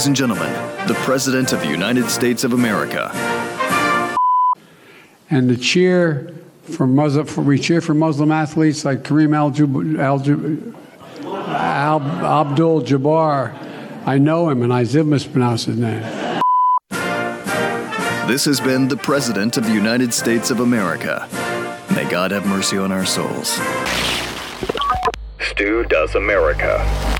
[0.00, 0.50] Ladies and gentlemen,
[0.88, 3.10] the President of the United States of America.
[5.28, 9.52] And the cheer for Muslim, for, we cheer for Muslim athletes like Kareem Al,
[10.00, 10.22] Al,
[11.36, 13.54] Al Abdul Jabbar.
[14.06, 16.00] I know him, and I did mispronounce his name.
[18.26, 21.28] This has been the President of the United States of America.
[21.94, 23.60] May God have mercy on our souls.
[25.40, 27.19] Stu Does America.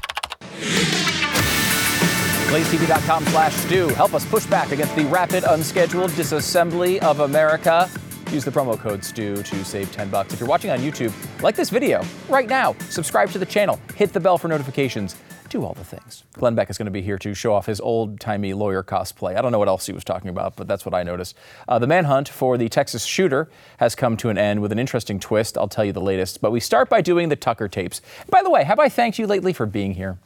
[2.51, 3.87] BlazeTV.com slash Stu.
[3.91, 7.89] Help us push back against the rapid, unscheduled disassembly of America.
[8.33, 10.35] Use the promo code STU to save 10 bucks.
[10.35, 11.13] If you're watching on YouTube,
[11.45, 12.75] like this video right now.
[12.89, 13.79] Subscribe to the channel.
[13.95, 15.15] Hit the bell for notifications.
[15.49, 16.25] Do all the things.
[16.33, 19.37] Glenn Beck is going to be here to show off his old-timey lawyer cosplay.
[19.37, 21.37] I don't know what else he was talking about, but that's what I noticed.
[21.69, 25.21] Uh, the manhunt for the Texas shooter has come to an end with an interesting
[25.21, 25.57] twist.
[25.57, 26.41] I'll tell you the latest.
[26.41, 28.01] But we start by doing the Tucker tapes.
[28.29, 30.19] By the way, have I thanked you lately for being here?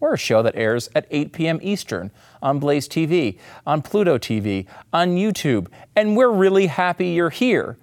[0.00, 1.58] We're a show that airs at 8 p.m.
[1.62, 2.10] Eastern
[2.42, 7.76] on Blaze TV, on Pluto TV, on YouTube, and we're really happy you're here.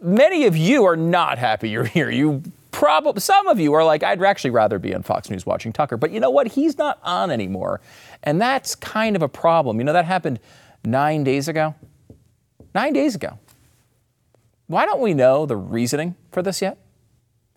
[0.00, 2.10] Many of you are not happy you're here.
[2.10, 5.72] You probably some of you are like, I'd actually rather be on Fox News watching
[5.72, 6.48] Tucker, but you know what?
[6.48, 7.80] He's not on anymore,
[8.22, 9.78] and that's kind of a problem.
[9.78, 10.40] You know that happened
[10.84, 11.74] nine days ago.
[12.74, 13.38] Nine days ago.
[14.66, 16.78] Why don't we know the reasoning for this yet?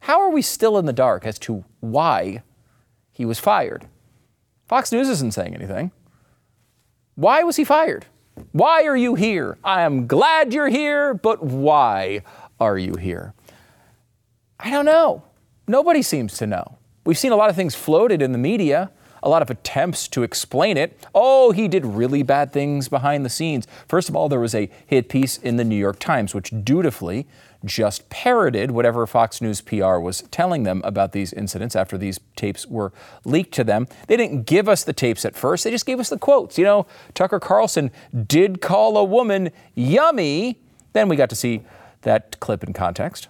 [0.01, 2.43] How are we still in the dark as to why
[3.15, 3.87] he was fired.
[4.67, 5.91] Fox News isn't saying anything.
[7.15, 8.07] Why was he fired?
[8.51, 9.57] Why are you here?
[9.63, 12.23] I am glad you're here, but why
[12.59, 13.33] are you here?
[14.59, 15.23] I don't know.
[15.65, 16.77] Nobody seems to know.
[17.05, 18.91] We've seen a lot of things floated in the media,
[19.23, 21.07] a lot of attempts to explain it.
[21.15, 23.65] Oh, he did really bad things behind the scenes.
[23.87, 27.27] First of all, there was a hit piece in the New York Times, which dutifully
[27.65, 32.65] just parroted whatever Fox News PR was telling them about these incidents after these tapes
[32.67, 32.93] were
[33.25, 33.87] leaked to them.
[34.07, 36.57] They didn't give us the tapes at first, they just gave us the quotes.
[36.57, 37.91] You know, Tucker Carlson
[38.25, 40.59] did call a woman yummy.
[40.93, 41.63] Then we got to see
[42.03, 43.27] that clip in context.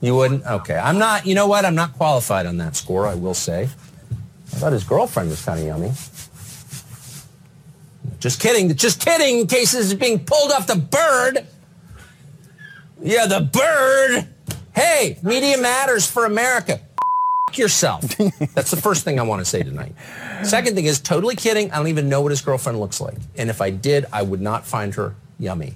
[0.00, 0.44] You wouldn't?
[0.44, 0.76] Okay.
[0.76, 1.64] I'm not, you know what?
[1.64, 3.62] I'm not qualified on that score, I will say.
[3.62, 5.92] I thought his girlfriend was kind of yummy.
[8.18, 8.74] Just kidding.
[8.74, 9.40] Just kidding.
[9.40, 11.46] In case this is being pulled off the bird.
[13.04, 14.26] Yeah, the bird.
[14.74, 16.80] Hey, media matters for America.
[17.52, 18.00] yourself.
[18.54, 19.94] That's the first thing I want to say tonight.
[20.42, 21.70] Second thing is totally kidding.
[21.70, 23.18] I don't even know what his girlfriend looks like.
[23.36, 25.74] And if I did, I would not find her yummy.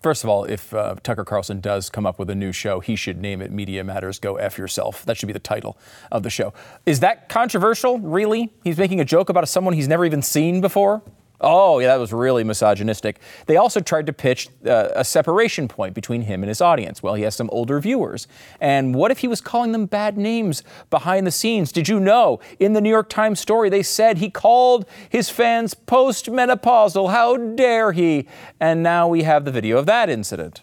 [0.00, 2.94] First of all, if uh, Tucker Carlson does come up with a new show, he
[2.94, 5.04] should name it Media Matters Go F Yourself.
[5.04, 5.76] That should be the title
[6.12, 6.54] of the show.
[6.86, 8.52] Is that controversial, really?
[8.62, 11.02] He's making a joke about someone he's never even seen before?
[11.40, 13.20] Oh, yeah, that was really misogynistic.
[13.46, 17.02] They also tried to pitch uh, a separation point between him and his audience.
[17.02, 18.26] Well, he has some older viewers.
[18.60, 21.72] And what if he was calling them bad names behind the scenes?
[21.72, 25.74] Did you know in the New York Times story they said he called his fans
[25.74, 27.10] postmenopausal?
[27.10, 28.26] How dare he?
[28.58, 30.62] And now we have the video of that incident.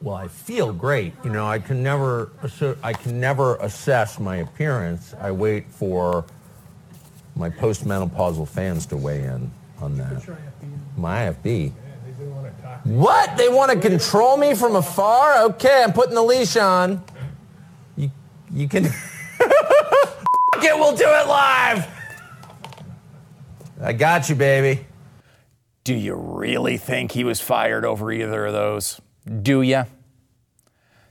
[0.00, 1.12] Well, I feel great.
[1.24, 2.30] You know, I can never
[2.82, 5.12] I can never assess my appearance.
[5.20, 6.24] I wait for
[7.38, 9.50] my postmenopausal fans to weigh in
[9.80, 10.28] on that.
[10.96, 11.72] My IFB.
[12.82, 13.36] What?
[13.36, 15.44] They want to control me from afar?
[15.44, 17.02] Okay, I'm putting the leash on.
[17.96, 18.10] You,
[18.50, 18.86] you can.
[20.68, 21.86] it, we'll do it live.
[23.80, 24.84] I got you, baby.
[25.84, 29.00] Do you really think he was fired over either of those?
[29.42, 29.84] Do you?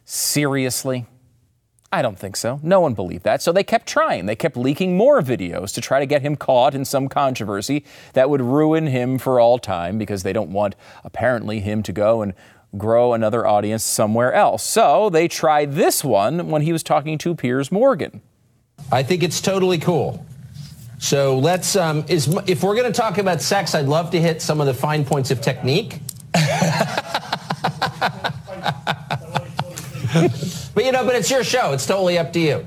[0.04, 1.06] Seriously?
[1.92, 2.60] I don't think so.
[2.64, 3.42] No one believed that.
[3.42, 4.26] So they kept trying.
[4.26, 8.30] They kept leaking more videos to try to get him caught in some controversy that
[8.30, 12.34] would ruin him for all time because they don't want, apparently, him to go and
[12.78, 14.64] grow another audience somewhere else.
[14.64, 18.22] So they tried this one when he was talking to Piers Morgan.
[18.92, 20.26] I think it's totally cool.
[21.00, 24.42] So let's, um, is, if we're going to talk about sex, I'd love to hit
[24.42, 26.02] some of the fine points of technique.
[30.88, 31.74] but you know, but it's your show.
[31.74, 32.66] It's totally up to you.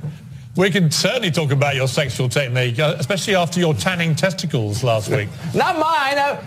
[0.57, 5.09] We can certainly talk about your sexual technique, uh, especially after your tanning testicles last
[5.09, 5.29] week.
[5.55, 6.19] Not mine.
[6.19, 6.43] Uh,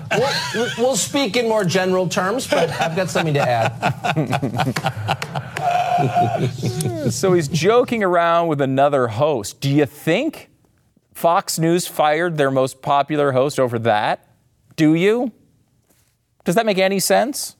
[0.53, 3.71] we'll, we'll, speak in more general terms, but I've got something to add.
[7.11, 9.61] so he's joking around with another host.
[9.61, 10.49] Do you think
[11.13, 14.27] Fox News fired their most popular host over that?
[14.75, 15.31] Do you?
[16.43, 17.55] Does that make any sense?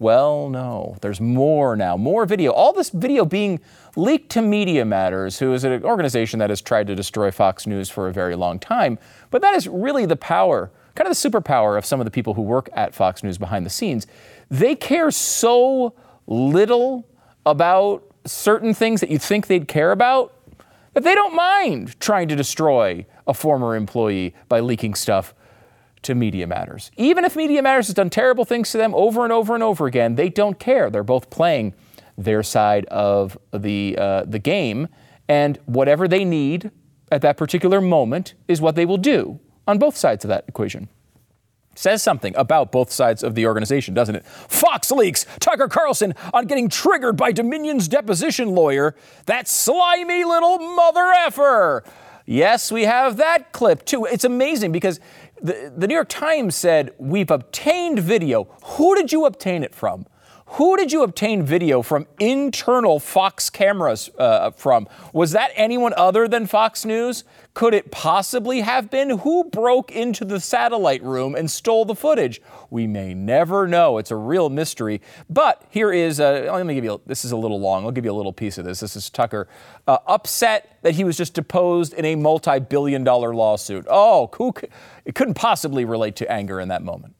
[0.00, 2.52] Well, no, there's more now, more video.
[2.52, 3.60] All this video being
[3.96, 7.90] leaked to Media Matters, who is an organization that has tried to destroy Fox News
[7.90, 8.98] for a very long time.
[9.30, 12.34] But that is really the power, kind of the superpower of some of the people
[12.34, 14.06] who work at Fox News behind the scenes.
[14.48, 15.94] They care so
[16.28, 17.04] little
[17.44, 20.32] about certain things that you'd think they'd care about
[20.92, 25.34] that they don't mind trying to destroy a former employee by leaking stuff
[26.02, 26.90] to Media Matters.
[26.96, 29.86] Even if Media Matters has done terrible things to them over and over and over
[29.86, 30.90] again, they don't care.
[30.90, 31.74] They're both playing
[32.16, 34.88] their side of the, uh, the game,
[35.28, 36.70] and whatever they need
[37.10, 40.88] at that particular moment is what they will do on both sides of that equation.
[41.74, 44.26] Says something about both sides of the organization, doesn't it?
[44.26, 48.96] Fox leaks Tucker Carlson on getting triggered by Dominion's deposition lawyer.
[49.26, 51.84] That slimy little mother effer.
[52.26, 54.06] Yes, we have that clip too.
[54.06, 54.98] It's amazing because
[55.42, 58.44] the, the New York Times said, We've obtained video.
[58.64, 60.06] Who did you obtain it from?
[60.52, 64.88] Who did you obtain video from internal Fox cameras uh, from?
[65.12, 67.24] Was that anyone other than Fox News?
[67.52, 69.18] Could it possibly have been?
[69.18, 72.40] Who broke into the satellite room and stole the footage?
[72.70, 73.98] We may never know.
[73.98, 75.02] It's a real mystery.
[75.28, 77.84] But here is, a, let me give you, this is a little long.
[77.84, 78.80] I'll give you a little piece of this.
[78.80, 79.48] This is Tucker
[79.86, 83.86] uh, upset that he was just deposed in a multi billion dollar lawsuit.
[83.88, 84.54] Oh, who,
[85.04, 87.14] it couldn't possibly relate to anger in that moment.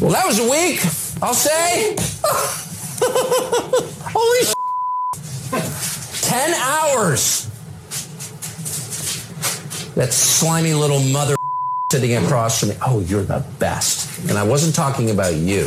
[0.00, 0.80] Well, that was a week,
[1.22, 1.96] I'll say.
[4.10, 4.54] Holy sh-
[6.22, 7.46] 10 hours.
[9.96, 11.34] That slimy little mother
[11.90, 12.76] sitting across from me.
[12.86, 14.28] Oh, you're the best.
[14.28, 15.66] And I wasn't talking about you.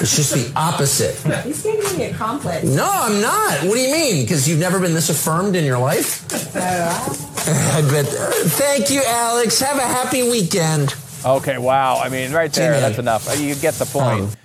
[0.00, 1.14] It's just the opposite.
[1.44, 2.64] He's giving me a compliment.
[2.74, 3.62] No, I'm not.
[3.64, 4.24] What do you mean?
[4.24, 6.24] Because you've never been this affirmed in your life?
[6.56, 8.06] I bet.
[8.06, 9.60] Uh, thank you, Alex.
[9.60, 10.96] Have a happy weekend.
[11.24, 11.98] Okay, wow.
[11.98, 13.40] I mean, right there, that's enough.
[13.40, 14.36] You get the point.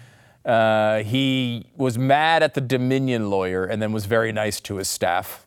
[0.46, 4.88] Uh, he was mad at the Dominion lawyer and then was very nice to his
[4.88, 5.46] staff.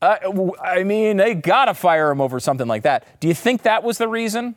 [0.00, 0.16] Uh,
[0.60, 3.20] I mean, they gotta fire him over something like that.
[3.20, 4.56] Do you think that was the reason?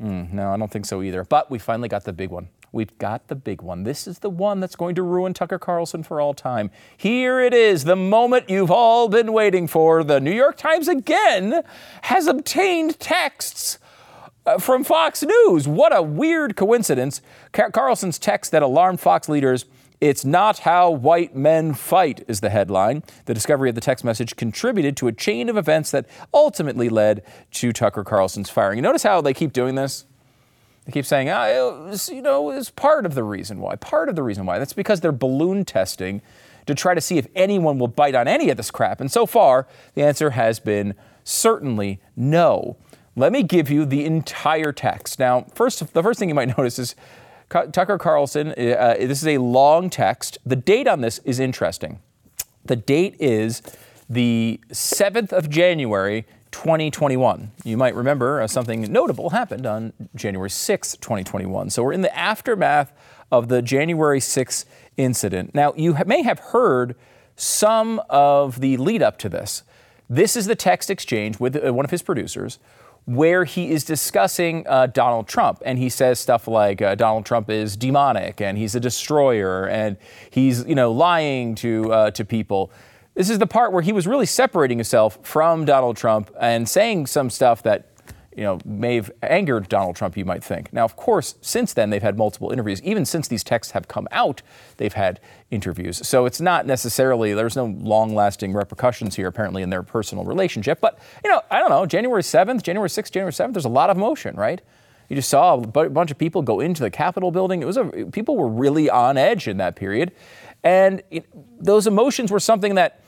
[0.00, 1.24] Mm, no, I don't think so either.
[1.24, 2.48] But we finally got the big one.
[2.72, 3.82] We've got the big one.
[3.82, 6.70] This is the one that's going to ruin Tucker Carlson for all time.
[6.96, 10.04] Here it is, the moment you've all been waiting for.
[10.04, 11.64] The New York Times again
[12.02, 13.79] has obtained texts
[14.50, 15.68] uh, from Fox News.
[15.68, 17.22] What a weird coincidence.
[17.52, 19.64] Car- Carlson's text that alarmed Fox leaders.
[20.00, 23.02] It's not how white men fight, is the headline.
[23.26, 27.22] The discovery of the text message contributed to a chain of events that ultimately led
[27.52, 28.78] to Tucker Carlson's firing.
[28.78, 30.06] You notice how they keep doing this?
[30.86, 33.76] They keep saying, ah, was, you know, it's part of the reason why.
[33.76, 34.58] Part of the reason why.
[34.58, 36.22] That's because they're balloon testing
[36.66, 39.00] to try to see if anyone will bite on any of this crap.
[39.00, 40.94] And so far, the answer has been
[41.24, 42.76] certainly no.
[43.20, 45.18] Let me give you the entire text.
[45.18, 46.94] Now, first, the first thing you might notice is
[47.50, 48.52] Tucker Carlson.
[48.52, 50.38] Uh, this is a long text.
[50.46, 52.00] The date on this is interesting.
[52.64, 53.60] The date is
[54.08, 57.50] the 7th of January, 2021.
[57.62, 61.68] You might remember uh, something notable happened on January 6th, 2021.
[61.68, 62.90] So we're in the aftermath
[63.30, 64.64] of the January 6th
[64.96, 65.54] incident.
[65.54, 66.96] Now, you ha- may have heard
[67.36, 69.62] some of the lead up to this.
[70.08, 72.58] This is the text exchange with uh, one of his producers
[73.06, 75.62] where he is discussing uh, Donald Trump.
[75.64, 79.96] And he says stuff like uh, Donald Trump is demonic and he's a destroyer and
[80.30, 82.70] he's, you know, lying to, uh, to people.
[83.14, 87.06] This is the part where he was really separating himself from Donald Trump and saying
[87.06, 87.89] some stuff that,
[88.36, 90.72] you know, may have angered Donald Trump, you might think.
[90.72, 92.80] Now, of course, since then, they've had multiple interviews.
[92.82, 94.42] Even since these texts have come out,
[94.76, 96.06] they've had interviews.
[96.06, 100.80] So it's not necessarily, there's no long lasting repercussions here, apparently, in their personal relationship.
[100.80, 103.90] But, you know, I don't know, January 7th, January 6th, January 7th, there's a lot
[103.90, 104.60] of motion, right?
[105.08, 107.62] You just saw a bunch of people go into the Capitol building.
[107.62, 110.12] It was a, people were really on edge in that period.
[110.62, 111.26] And it,
[111.58, 113.00] those emotions were something that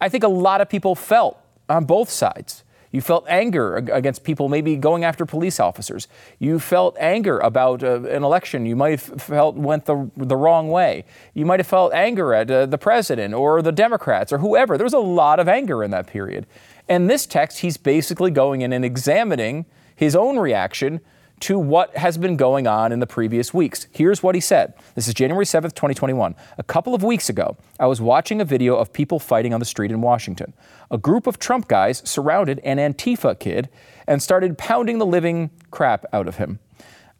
[0.00, 1.36] I think a lot of people felt
[1.68, 2.62] on both sides.
[2.90, 6.08] You felt anger against people maybe going after police officers.
[6.38, 10.70] You felt anger about uh, an election you might have felt went the, the wrong
[10.70, 11.04] way.
[11.34, 14.78] You might have felt anger at uh, the president or the Democrats or whoever.
[14.78, 16.46] There was a lot of anger in that period.
[16.88, 21.00] And this text, he's basically going in and examining his own reaction
[21.40, 23.86] to what has been going on in the previous weeks.
[23.92, 24.74] Here's what he said.
[24.94, 26.34] This is January 7th, 2021.
[26.58, 29.66] A couple of weeks ago, I was watching a video of people fighting on the
[29.66, 30.52] street in Washington.
[30.90, 33.68] A group of Trump guys surrounded an Antifa kid
[34.06, 36.58] and started pounding the living crap out of him.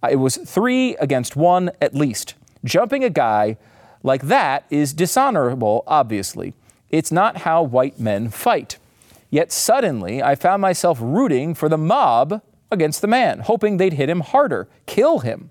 [0.09, 2.35] It was three against one at least.
[2.65, 3.57] Jumping a guy
[4.03, 6.55] like that is dishonorable, obviously.
[6.91, 8.79] It's not how white men fight.
[9.31, 14.11] Yet suddenly, I found myself rooting for the mob against the man, hoping they'd hit
[14.11, 15.51] him harder, kill him.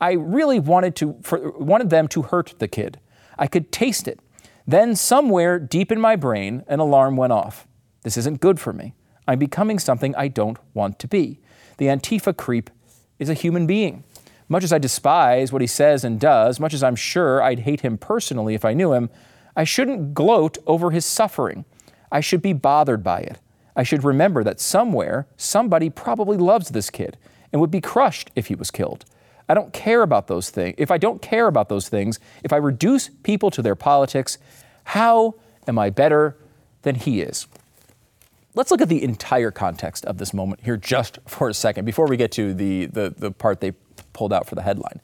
[0.00, 2.98] I really wanted to for, wanted them to hurt the kid.
[3.38, 4.20] I could taste it.
[4.66, 7.66] Then somewhere deep in my brain, an alarm went off.
[8.02, 8.94] This isn't good for me.
[9.26, 11.40] I'm becoming something I don't want to be.
[11.78, 12.70] The Antifa creep
[13.18, 14.04] is a human being.
[14.48, 17.80] Much as I despise what he says and does, much as I'm sure I'd hate
[17.80, 19.10] him personally if I knew him,
[19.56, 21.64] I shouldn't gloat over his suffering.
[22.12, 23.38] I should be bothered by it.
[23.76, 27.16] I should remember that somewhere, somebody probably loves this kid
[27.52, 29.04] and would be crushed if he was killed.
[29.48, 30.74] I don't care about those things.
[30.78, 34.38] If I don't care about those things, if I reduce people to their politics,
[34.84, 35.34] how
[35.66, 36.36] am I better
[36.82, 37.46] than he is?
[38.54, 42.06] Let's look at the entire context of this moment here just for a second before
[42.06, 43.72] we get to the, the, the part they
[44.12, 45.00] pulled out for the headline.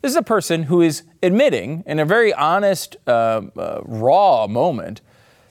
[0.00, 5.00] This is a person who is admitting, in a very honest, uh, uh, raw moment,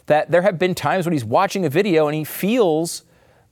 [0.07, 3.03] that there have been times when he's watching a video and he feels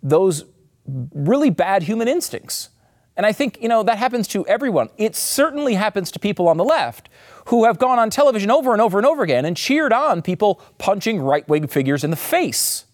[0.03, 0.45] those
[0.85, 2.69] really bad human instincts.
[3.17, 4.89] And I think, you know, that happens to everyone.
[4.97, 7.09] It certainly happens to people on the left
[7.47, 10.61] who have gone on television over and over and over again and cheered on people
[10.77, 12.85] punching right wing figures in the face.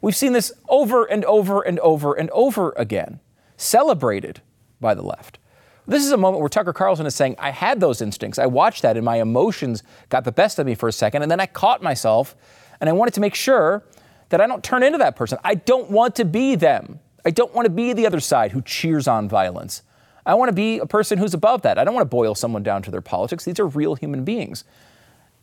[0.00, 3.20] We've seen this over and over and over and over again,
[3.56, 4.40] celebrated
[4.80, 5.38] by the left.
[5.86, 8.38] This is a moment where Tucker Carlson is saying, I had those instincts.
[8.38, 11.22] I watched that and my emotions got the best of me for a second.
[11.22, 12.36] And then I caught myself
[12.82, 13.84] and I wanted to make sure
[14.30, 15.38] that I don't turn into that person.
[15.44, 16.98] I don't want to be them.
[17.24, 19.82] I don't want to be the other side who cheers on violence.
[20.26, 21.78] I want to be a person who's above that.
[21.78, 23.44] I don't want to boil someone down to their politics.
[23.44, 24.64] These are real human beings.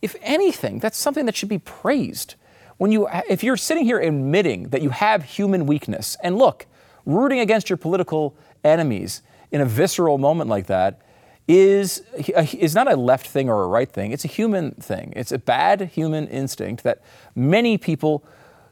[0.01, 2.35] If anything, that's something that should be praised.
[2.75, 6.65] When you, if you're sitting here admitting that you have human weakness, and look,
[7.05, 11.01] rooting against your political enemies in a visceral moment like that
[11.49, 12.03] is,
[12.37, 14.11] uh, is not a left thing or a right thing.
[14.11, 15.11] It's a human thing.
[15.15, 17.01] It's a bad human instinct that
[17.35, 18.23] many people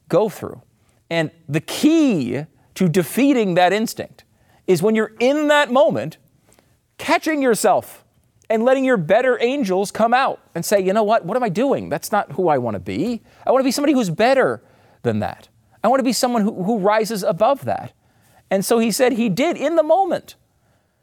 [0.10, 0.62] go through.
[1.10, 4.26] And the key to defeating that instinct
[4.68, 6.18] is when you're in that moment,
[7.00, 8.06] catching yourself
[8.48, 11.50] and letting your better angels come out and say, you know what, what am I
[11.50, 11.90] doing?
[11.90, 13.24] That's not who I want to be.
[13.44, 14.62] I want to be somebody who's better
[15.02, 15.50] than that.
[15.84, 17.94] I want to be someone who, who rises above that.
[18.52, 20.36] And so he said he did in the moment.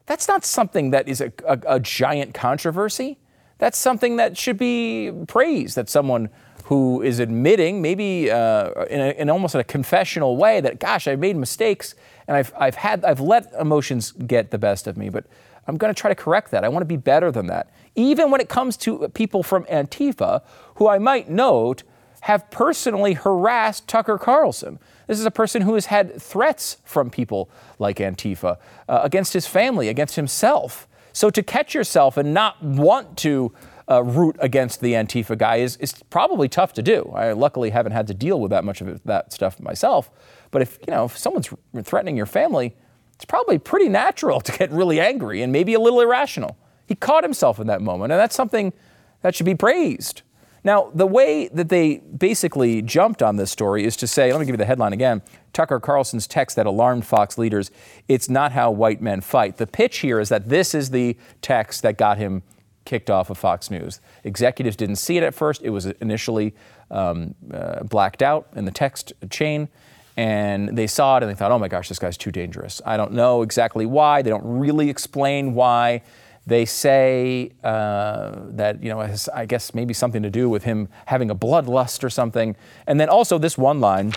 [0.06, 3.18] That's not something that is a, a, a giant controversy.
[3.58, 6.28] That's something that should be praised that someone
[6.64, 11.18] who is admitting, maybe uh, in, a, in, almost a confessional way, that gosh, I've
[11.18, 11.94] made mistakes
[12.26, 15.26] and I've, I've had I've let emotions get the best of me, but
[15.66, 16.64] I'm going to try to correct that.
[16.64, 17.70] I want to be better than that.
[17.94, 20.42] Even when it comes to people from Antifa,
[20.76, 21.82] who I might note
[22.24, 24.78] have personally harassed Tucker Carlson.
[25.06, 28.56] This is a person who has had threats from people like Antifa
[28.88, 30.88] uh, against his family, against himself.
[31.12, 33.52] So to catch yourself and not want to
[33.90, 37.12] uh, root against the Antifa guy is, is probably tough to do.
[37.14, 40.10] I luckily haven't had to deal with that much of that stuff myself.
[40.50, 41.50] But if you know if someone's
[41.82, 42.74] threatening your family,
[43.12, 46.56] it's probably pretty natural to get really angry and maybe a little irrational.
[46.86, 48.72] He caught himself in that moment, and that's something
[49.20, 50.22] that should be praised.
[50.64, 54.46] Now, the way that they basically jumped on this story is to say, let me
[54.46, 57.70] give you the headline again Tucker Carlson's text that alarmed Fox leaders.
[58.08, 59.58] It's not how white men fight.
[59.58, 62.42] The pitch here is that this is the text that got him
[62.84, 64.00] kicked off of Fox News.
[64.24, 65.62] Executives didn't see it at first.
[65.62, 66.54] It was initially
[66.90, 69.68] um, uh, blacked out in the text chain.
[70.16, 72.80] And they saw it and they thought, oh my gosh, this guy's too dangerous.
[72.86, 74.22] I don't know exactly why.
[74.22, 76.02] They don't really explain why.
[76.46, 80.88] They say uh, that, you know, has, I guess maybe something to do with him
[81.06, 82.54] having a bloodlust or something.
[82.86, 84.12] And then also this one line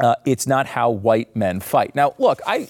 [0.00, 1.94] uh, it's not how white men fight.
[1.94, 2.68] Now, look, I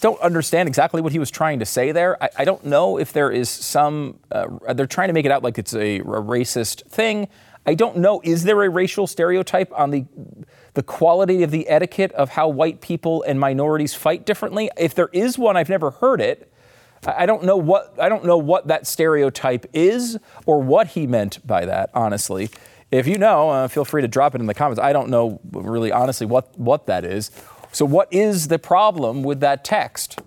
[0.00, 2.22] don't understand exactly what he was trying to say there.
[2.22, 5.42] I, I don't know if there is some, uh, they're trying to make it out
[5.42, 7.28] like it's a, a, racist thing.
[7.66, 10.04] I don't know, is there a racial stereotype on the,
[10.74, 14.70] the quality of the etiquette of how white people and minorities fight differently?
[14.76, 16.52] If there is one, I've never heard it.
[17.06, 21.46] I don't know what I don't know what that stereotype is or what he meant
[21.46, 21.90] by that.
[21.94, 22.50] Honestly,
[22.90, 24.80] if you know, uh, feel free to drop it in the comments.
[24.80, 27.30] I don't know really honestly what what that is
[27.74, 30.20] so, what is the problem with that text?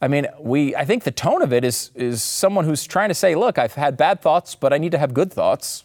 [0.00, 3.14] I mean, we, I think the tone of it is, is someone who's trying to
[3.14, 5.84] say, look, I've had bad thoughts, but I need to have good thoughts.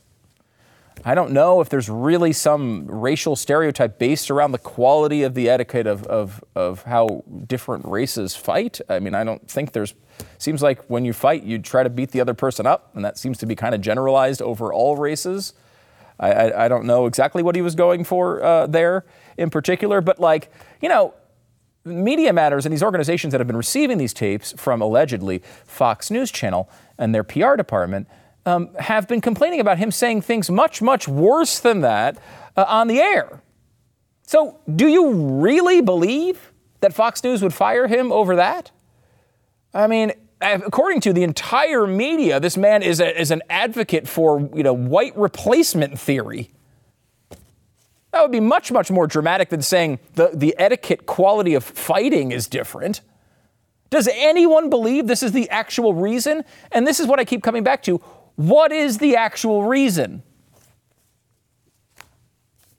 [1.04, 5.50] I don't know if there's really some racial stereotype based around the quality of the
[5.50, 8.80] etiquette of, of, of how different races fight.
[8.88, 9.94] I mean, I don't think there's,
[10.38, 13.18] seems like when you fight, you try to beat the other person up, and that
[13.18, 15.54] seems to be kind of generalized over all races.
[16.20, 19.06] I, I, I don't know exactly what he was going for uh, there
[19.38, 21.14] in particular, but like, you know,
[21.84, 26.32] Media Matters and these organizations that have been receiving these tapes from allegedly Fox News
[26.32, 28.08] Channel and their PR department
[28.46, 32.18] um, have been complaining about him saying things much, much worse than that
[32.58, 33.42] uh, on the air.
[34.24, 38.72] So, do you really believe that Fox News would fire him over that?
[39.76, 44.50] I mean, according to the entire media, this man is, a, is an advocate for
[44.56, 46.50] you know white replacement theory.
[48.12, 52.32] That would be much, much more dramatic than saying the, the etiquette quality of fighting
[52.32, 53.02] is different.
[53.90, 56.46] Does anyone believe this is the actual reason?
[56.72, 57.98] And this is what I keep coming back to.
[58.36, 60.24] What is the actual reason?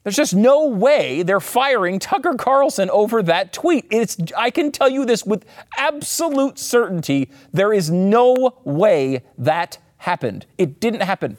[0.06, 3.86] There's just no way they're firing Tucker Carlson over that tweet.
[3.90, 5.44] It's I can tell you this with
[5.76, 7.28] absolute certainty.
[7.52, 10.46] There is no way that happened.
[10.58, 11.38] It didn't happen.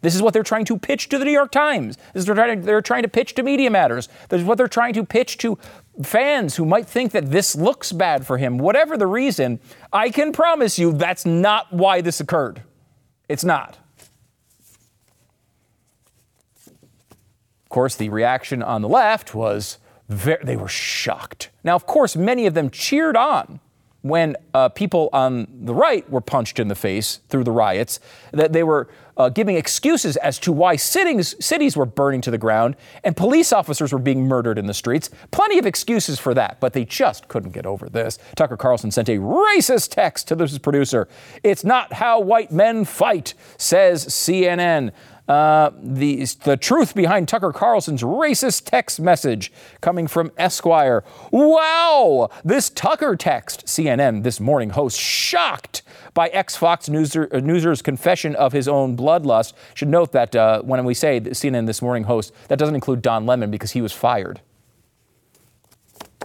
[0.00, 1.98] This is what they're trying to pitch to the New York Times.
[2.14, 4.08] This is they're trying to, they're trying to pitch to Media Matters.
[4.30, 5.58] This is what they're trying to pitch to
[6.02, 8.56] fans who might think that this looks bad for him.
[8.56, 9.60] Whatever the reason,
[9.92, 12.62] I can promise you that's not why this occurred.
[13.28, 13.76] It's not.
[17.76, 19.76] Course, the reaction on the left was
[20.08, 21.50] very, they were shocked.
[21.62, 23.60] Now, of course, many of them cheered on
[24.00, 28.00] when uh, people on the right were punched in the face through the riots,
[28.32, 32.38] that they were uh, giving excuses as to why cities, cities were burning to the
[32.38, 35.10] ground and police officers were being murdered in the streets.
[35.32, 38.18] Plenty of excuses for that, but they just couldn't get over this.
[38.36, 41.08] Tucker Carlson sent a racist text to this producer.
[41.42, 44.92] It's not how white men fight, says CNN.
[45.28, 51.02] Uh, the, the truth behind Tucker Carlson's racist text message coming from Esquire.
[51.32, 52.30] Wow!
[52.44, 55.82] This Tucker text, CNN this morning host, shocked
[56.14, 59.52] by ex Fox Newser, uh, Newser's confession of his own bloodlust.
[59.74, 63.26] Should note that uh, when we say CNN this morning host, that doesn't include Don
[63.26, 64.40] Lemon because he was fired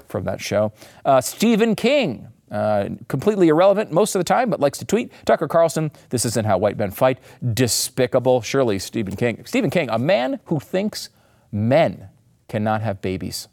[0.07, 0.73] from that show.
[1.03, 5.11] Uh, Stephen King, uh, completely irrelevant most of the time, but likes to tweet.
[5.25, 7.19] Tucker Carlson, this isn't how white men fight.
[7.53, 8.41] Despicable.
[8.41, 9.43] Surely Stephen King.
[9.45, 11.09] Stephen King, a man who thinks
[11.51, 12.09] men
[12.47, 13.47] cannot have babies.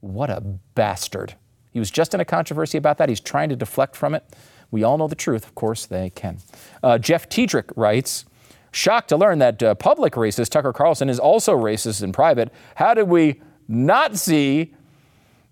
[0.00, 0.40] What a
[0.74, 1.34] bastard.
[1.72, 3.08] He was just in a controversy about that.
[3.08, 4.24] He's trying to deflect from it.
[4.70, 5.44] We all know the truth.
[5.44, 6.38] Of course, they can.
[6.82, 8.24] Uh, Jeff Tiedrich writes,
[8.72, 12.52] Shocked to learn that uh, public racist Tucker Carlson is also racist in private.
[12.74, 14.74] How did we not see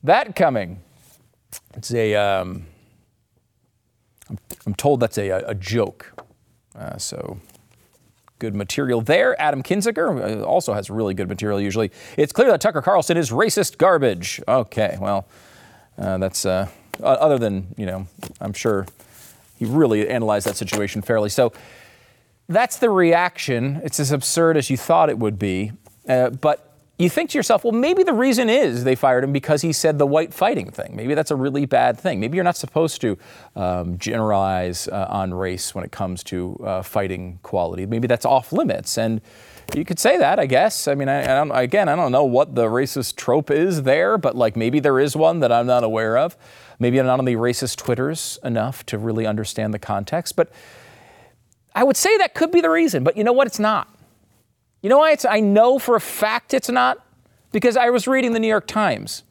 [0.02, 0.80] that coming?
[1.74, 2.66] It's a, um,
[4.28, 6.12] I'm, I'm, told that's a, a joke.
[6.74, 7.38] Uh, so
[8.38, 9.40] good material there.
[9.40, 11.92] Adam Kinzinger uh, also has really good material usually.
[12.16, 14.40] It's clear that Tucker Carlson is racist garbage.
[14.48, 15.28] Okay, well,
[15.96, 16.68] uh, that's uh,
[17.02, 18.06] other than, you know,
[18.40, 18.86] I'm sure
[19.58, 21.28] he really analyzed that situation fairly.
[21.28, 21.52] So
[22.48, 23.80] that's the reaction.
[23.84, 25.72] It's as absurd as you thought it would be.
[26.08, 29.62] Uh, but you think to yourself, well, maybe the reason is they fired him because
[29.62, 30.94] he said the white fighting thing.
[30.94, 32.20] Maybe that's a really bad thing.
[32.20, 33.18] Maybe you're not supposed to
[33.56, 37.86] um, generalize uh, on race when it comes to uh, fighting quality.
[37.86, 38.98] Maybe that's off limits.
[38.98, 39.20] And
[39.74, 40.86] you could say that, I guess.
[40.86, 44.18] I mean, I, I, don't, again, I don't know what the racist trope is there,
[44.18, 46.36] but like maybe there is one that I'm not aware of.
[46.78, 50.36] Maybe I'm not on the racist Twitters enough to really understand the context.
[50.36, 50.52] But
[51.74, 53.02] I would say that could be the reason.
[53.02, 53.46] But you know what?
[53.46, 53.88] It's not.
[54.82, 56.98] You know why it's, I know for a fact it's not?
[57.52, 59.22] Because I was reading the New York Times.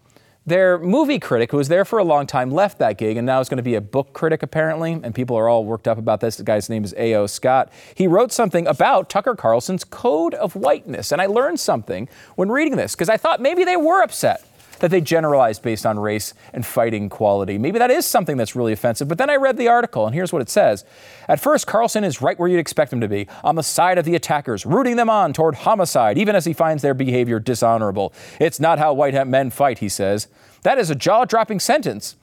[0.45, 3.41] Their movie critic, who was there for a long time, left that gig and now
[3.41, 4.93] is going to be a book critic, apparently.
[4.93, 6.37] And people are all worked up about this.
[6.37, 7.27] The guy's name is A.O.
[7.27, 7.71] Scott.
[7.93, 11.11] He wrote something about Tucker Carlson's code of whiteness.
[11.11, 14.45] And I learned something when reading this because I thought maybe they were upset
[14.81, 17.57] that they generalized based on race and fighting quality.
[17.57, 19.07] Maybe that is something that's really offensive.
[19.07, 20.83] But then I read the article, and here's what it says.
[21.27, 24.05] At first, Carlson is right where you'd expect him to be, on the side of
[24.05, 28.11] the attackers, rooting them on toward homicide, even as he finds their behavior dishonorable.
[28.39, 30.27] It's not how white men fight, he says.
[30.63, 32.15] That is a jaw dropping sentence,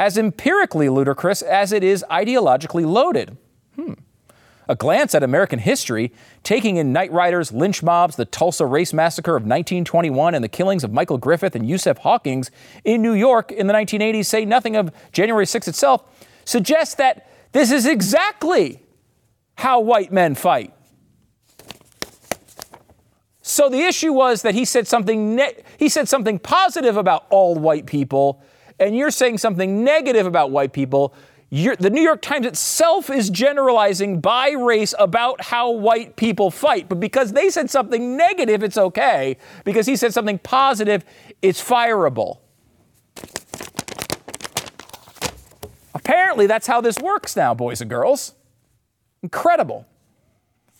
[0.00, 3.36] as empirically ludicrous as it is ideologically loaded.
[3.76, 3.94] Hmm.
[4.68, 9.32] A glance at American history, taking in night riders, lynch mobs, the Tulsa race massacre
[9.34, 12.50] of 1921, and the killings of Michael Griffith and Yusef Hawkins
[12.84, 16.04] in New York in the 1980s, say nothing of January 6 itself,
[16.44, 18.82] suggests that this is exactly
[19.56, 20.74] how white men fight.
[23.40, 27.54] So the issue was that he said something ne- he said something positive about all
[27.54, 28.42] white people,
[28.78, 31.14] and you're saying something negative about white people.
[31.50, 36.88] You're, the New York Times itself is generalizing by race about how white people fight.
[36.88, 39.38] But because they said something negative, it's okay.
[39.64, 41.04] Because he said something positive,
[41.40, 42.38] it's fireable.
[45.94, 48.34] Apparently, that's how this works now, boys and girls.
[49.22, 49.86] Incredible.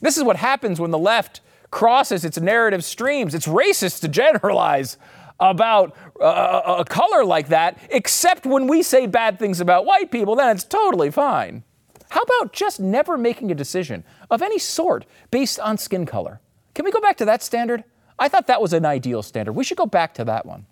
[0.00, 3.34] This is what happens when the left crosses its narrative streams.
[3.34, 4.96] It's racist to generalize
[5.40, 10.34] about uh, a color like that, except when we say bad things about white people,
[10.36, 11.62] then it's totally fine.
[12.10, 16.40] How about just never making a decision of any sort based on skin color?
[16.74, 17.84] Can we go back to that standard?
[18.18, 19.52] I thought that was an ideal standard.
[19.52, 20.66] We should go back to that one.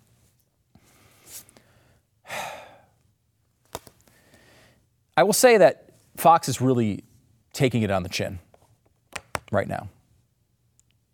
[5.15, 7.03] I will say that Fox is really
[7.53, 8.39] taking it on the chin
[9.51, 9.89] right now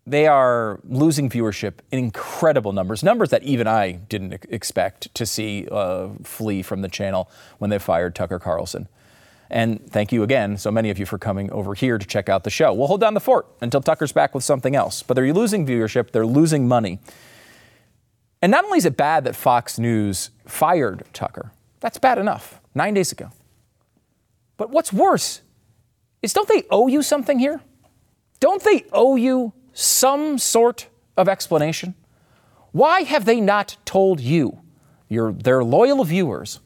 [0.06, 5.66] they are losing viewership in incredible numbers, numbers that even I didn't expect to see
[5.70, 8.88] uh, flee from the channel when they fired Tucker Carlson.
[9.50, 12.44] And thank you again, so many of you, for coming over here to check out
[12.44, 12.72] the show.
[12.72, 15.02] We'll hold down the fort until Tucker's back with something else.
[15.02, 16.98] But they're losing viewership, they're losing money.
[18.42, 22.94] And not only is it bad that Fox News fired Tucker, that's bad enough, nine
[22.94, 23.30] days ago.
[24.56, 25.40] But what's worse
[26.20, 27.60] is don't they owe you something here?
[28.40, 31.94] Don't they owe you some sort of explanation?
[32.72, 34.60] Why have they not told you,
[35.08, 36.60] your, their loyal viewers,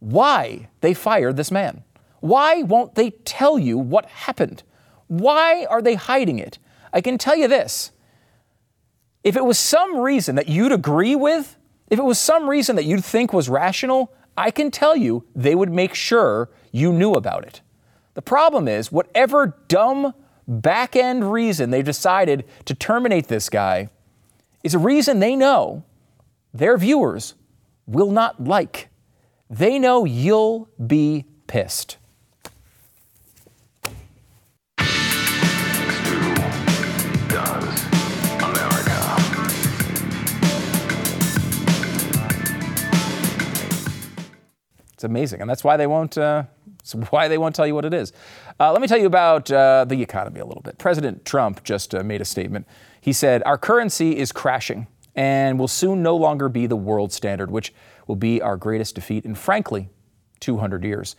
[0.00, 1.84] why they fired this man?
[2.20, 4.62] Why won't they tell you what happened?
[5.06, 6.58] Why are they hiding it?
[6.92, 7.92] I can tell you this.
[9.22, 11.56] If it was some reason that you'd agree with,
[11.88, 15.54] if it was some reason that you'd think was rational, I can tell you they
[15.54, 17.60] would make sure you knew about it.
[18.14, 20.14] The problem is, whatever dumb
[20.46, 23.88] back end reason they decided to terminate this guy
[24.62, 25.84] is a reason they know
[26.52, 27.34] their viewers
[27.86, 28.88] will not like.
[29.48, 31.98] They know you'll be pissed.
[44.94, 46.16] It's amazing, and that's why they won't.
[46.16, 46.44] Uh,
[47.10, 48.12] why they won't tell you what it is.
[48.58, 50.78] Uh, let me tell you about uh, the economy a little bit.
[50.78, 52.66] President Trump just uh, made a statement.
[53.00, 57.50] He said, "Our currency is crashing and will soon no longer be the world standard,
[57.50, 57.74] which
[58.06, 59.90] will be our greatest defeat in, frankly,
[60.40, 61.16] 200 years."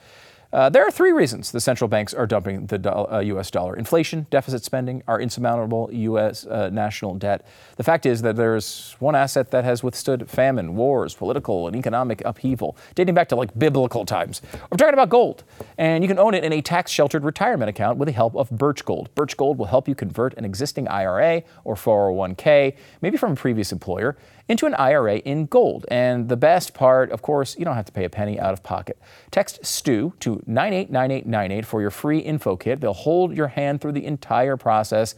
[0.54, 3.52] Uh, there are three reasons the central banks are dumping the do- uh, U.S.
[3.52, 6.46] dollar inflation, deficit spending, our insurmountable U.S.
[6.46, 7.46] Uh, national debt.
[7.76, 12.22] The fact is that there's one asset that has withstood famine, wars, political, and economic
[12.24, 14.42] upheaval, dating back to like biblical times.
[14.72, 15.44] I'm talking about gold.
[15.78, 18.50] And you can own it in a tax sheltered retirement account with the help of
[18.50, 19.14] Birch Gold.
[19.16, 23.72] Birch Gold will help you convert an existing IRA or 401k, maybe from a previous
[23.74, 25.86] employer, into an IRA in gold.
[25.90, 28.64] And the best part, of course, you don't have to pay a penny out of
[28.64, 28.98] pocket.
[29.32, 32.82] Text STU to 989898 for your free info kit.
[32.82, 35.16] They'll hold your hand through the entire process.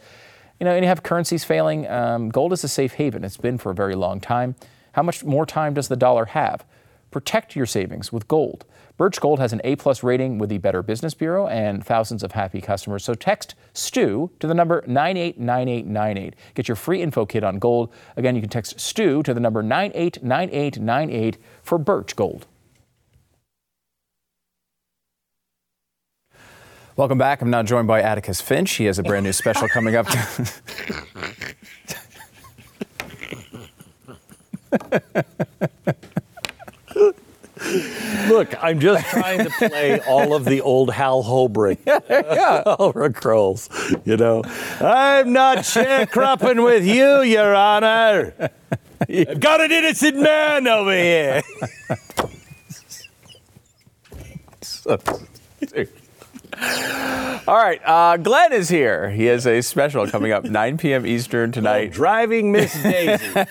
[0.59, 1.87] You know, and you have currencies failing.
[1.87, 3.23] Um, gold is a safe haven.
[3.23, 4.55] It's been for a very long time.
[4.93, 6.65] How much more time does the dollar have?
[7.11, 8.65] Protect your savings with gold.
[8.99, 12.33] Birch Gold has an A plus rating with the Better Business Bureau and thousands of
[12.33, 13.05] happy customers.
[13.05, 16.35] So text STU to the number 989898.
[16.53, 17.93] Get your free info kit on gold.
[18.17, 22.45] Again, you can text STU to the number 989898 for Birch Gold.
[26.97, 27.41] Welcome back.
[27.41, 28.73] I'm now joined by Atticus Finch.
[28.73, 30.07] He has a brand new special coming up.
[38.27, 42.63] Look, I'm just trying to play all of the old Hal Holbrook, yeah.
[42.77, 43.69] Holbrook roles.
[44.05, 44.43] You know,
[44.79, 48.51] I'm not sharecropping with you, Your Honor.
[49.07, 51.41] I've got an innocent man over here.
[56.61, 59.09] All right, uh, Glenn is here.
[59.09, 61.05] He has a special coming up 9 p.m.
[61.05, 61.91] Eastern tonight.
[61.91, 63.25] Driving Miss Daisy.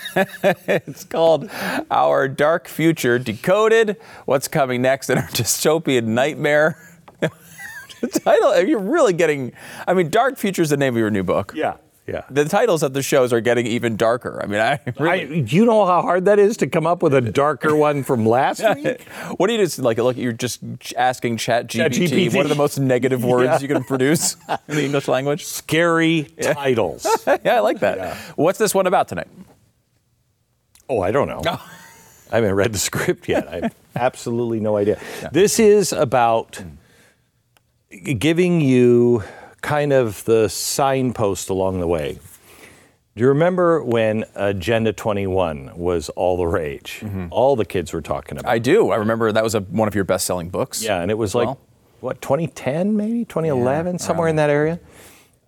[0.69, 1.51] it's called
[1.91, 3.97] Our Dark Future Decoded.
[4.27, 6.79] What's coming next in our dystopian nightmare?
[7.21, 9.53] the title, you're really getting,
[9.87, 11.53] I mean, Dark Future is the name of your new book.
[11.57, 11.79] Yeah.
[12.09, 12.23] Yeah.
[12.31, 14.41] The titles of the shows are getting even darker.
[14.43, 15.11] I mean, I really.
[15.11, 18.25] I, you know how hard that is to come up with a darker one from
[18.25, 19.03] last week?
[19.37, 19.99] what do you just like?
[19.99, 20.61] Look, you're just
[20.97, 23.59] asking Chat GPT, what are the most negative words Yeah.
[23.61, 24.37] you can produce
[24.69, 25.45] in the English language?
[25.45, 27.07] Scary titles.
[27.27, 28.17] yeah, I like that.
[28.37, 29.29] What's this one about tonight?
[30.89, 31.43] Oh, I don't know.
[31.47, 31.71] Oh.
[32.33, 33.47] I haven't read the script yet.
[33.49, 34.99] I have absolutely no idea.
[35.33, 36.63] This is about
[38.19, 39.23] giving you
[39.61, 42.19] kind of the signpost along the way.
[43.17, 47.03] Do you remember when Agenda 21 was all the rage?
[47.31, 48.49] All the kids were talking about.
[48.49, 48.55] It.
[48.55, 48.91] I do.
[48.91, 50.83] I remember that was a, one of your best-selling books.
[50.85, 51.59] yeah, and it was like well.
[51.99, 54.79] what 2010 maybe 2011 somewhere in that area.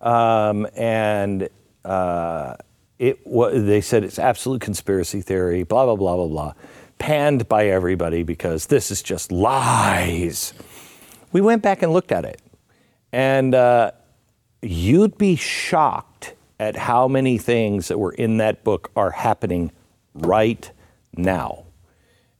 [0.01, 1.47] Um, and
[1.85, 2.55] uh,
[2.99, 5.63] it wa they said it's absolute conspiracy theory.
[5.63, 6.53] Blah blah blah blah blah.
[6.97, 10.53] Panned by everybody because this is just lies.
[11.31, 12.41] We went back and looked at it,
[13.13, 13.91] and uh,
[14.61, 19.71] you'd be shocked at how many things that were in that book are happening
[20.13, 20.71] right
[21.15, 21.63] now.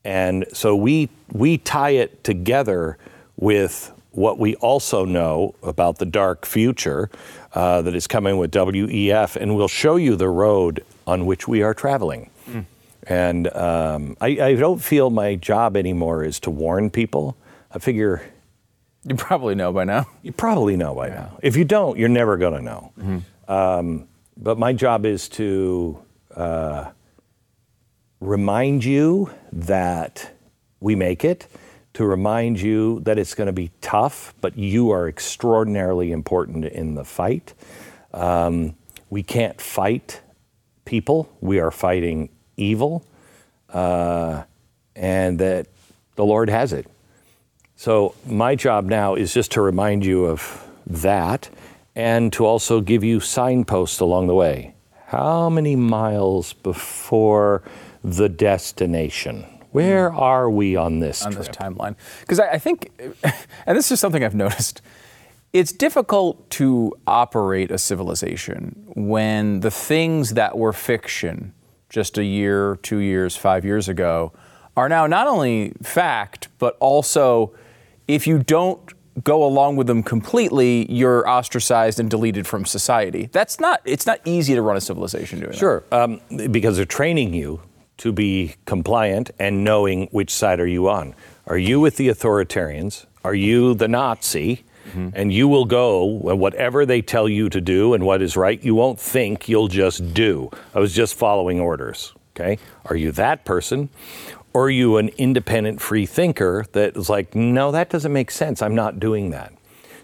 [0.04, 2.98] And so we we tie it together
[3.38, 7.10] with what we also know about the dark future
[7.54, 11.62] uh, that is coming with WEF, and we'll show you the road on which we
[11.62, 12.30] are traveling.
[13.08, 17.36] And um, I, I don't feel my job anymore is to warn people.
[17.72, 18.22] I figure
[19.04, 20.06] You probably know by now.
[20.22, 21.38] you probably know by now.
[21.42, 22.94] If you don't, you're never going to know.
[23.48, 25.98] Um, but my job is to
[26.36, 26.92] uh,
[28.20, 30.32] remind you that
[30.80, 31.48] we make it,
[31.94, 36.96] to remind you that it's going to be tough, but you are extraordinarily important in
[36.96, 37.54] the fight.
[38.14, 38.76] Um,
[39.10, 40.22] we can't fight
[40.86, 43.04] people, we are fighting evil.
[43.70, 44.44] uh,
[44.96, 45.68] and that
[46.18, 46.86] the Lord has it.
[47.82, 51.50] So my job now is just to remind you of that
[51.96, 54.76] and to also give you signposts along the way.
[55.08, 57.64] How many miles before
[58.04, 59.48] the destination?
[59.72, 60.20] Where hmm.
[60.20, 61.48] are we on this on trip?
[61.48, 61.96] this timeline.
[62.20, 62.92] Because I, I think,
[63.66, 64.84] and this is something I've noticed,
[65.52, 71.52] it's difficult to operate a civilization when the things that were fiction
[71.90, 74.34] just a year, two years, five years ago
[74.78, 77.56] are now not only fact, but also
[78.08, 78.80] if you don't
[79.24, 83.30] go along with them completely, you're ostracized and deleted from society.
[83.32, 85.58] That's not, it's not easy to run a civilization doing that.
[85.58, 87.62] Sure, um, because they're training you
[87.98, 91.14] to be compliant and knowing which side are you on.
[91.46, 93.06] Are you with the authoritarians?
[93.24, 94.64] Are you the Nazi?
[94.94, 98.62] And you will go whatever they tell you to do and what is right.
[98.62, 100.50] You won't think, you'll just do.
[100.76, 102.14] I was just following orders.
[102.36, 102.58] Okay?
[102.86, 103.88] Are you that person?
[104.54, 108.62] Or are you an independent free thinker that is like, no, that doesn't make sense.
[108.62, 109.54] I'm not doing that.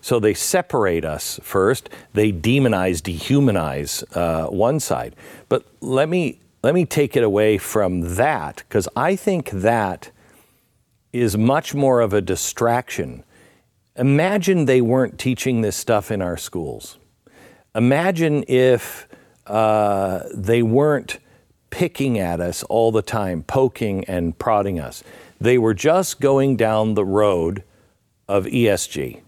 [0.01, 1.89] So they separate us first.
[2.13, 5.15] They demonize, dehumanize uh, one side.
[5.49, 10.11] But let me let me take it away from that because I think that
[11.13, 13.23] is much more of a distraction.
[13.95, 16.97] Imagine they weren't teaching this stuff in our schools.
[17.75, 19.07] Imagine if
[19.45, 21.19] uh, they weren't
[21.69, 25.03] picking at us all the time, poking and prodding us.
[25.39, 27.63] They were just going down the road
[28.27, 29.21] of ESG,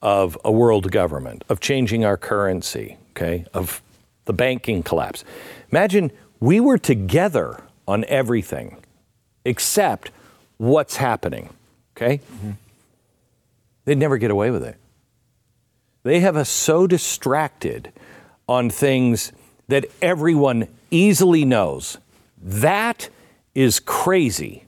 [0.00, 3.82] of a world government, of changing our currency, okay, of
[4.26, 5.24] the banking collapse.
[5.72, 8.76] Imagine we were together on everything
[9.44, 10.10] except
[10.58, 11.50] what's happening,
[11.96, 12.20] okay?
[13.84, 14.76] They'd never get away with it.
[16.02, 17.92] They have us so distracted
[18.48, 19.32] on things
[19.68, 21.98] that everyone easily knows.
[22.40, 23.08] That
[23.54, 24.64] is crazy.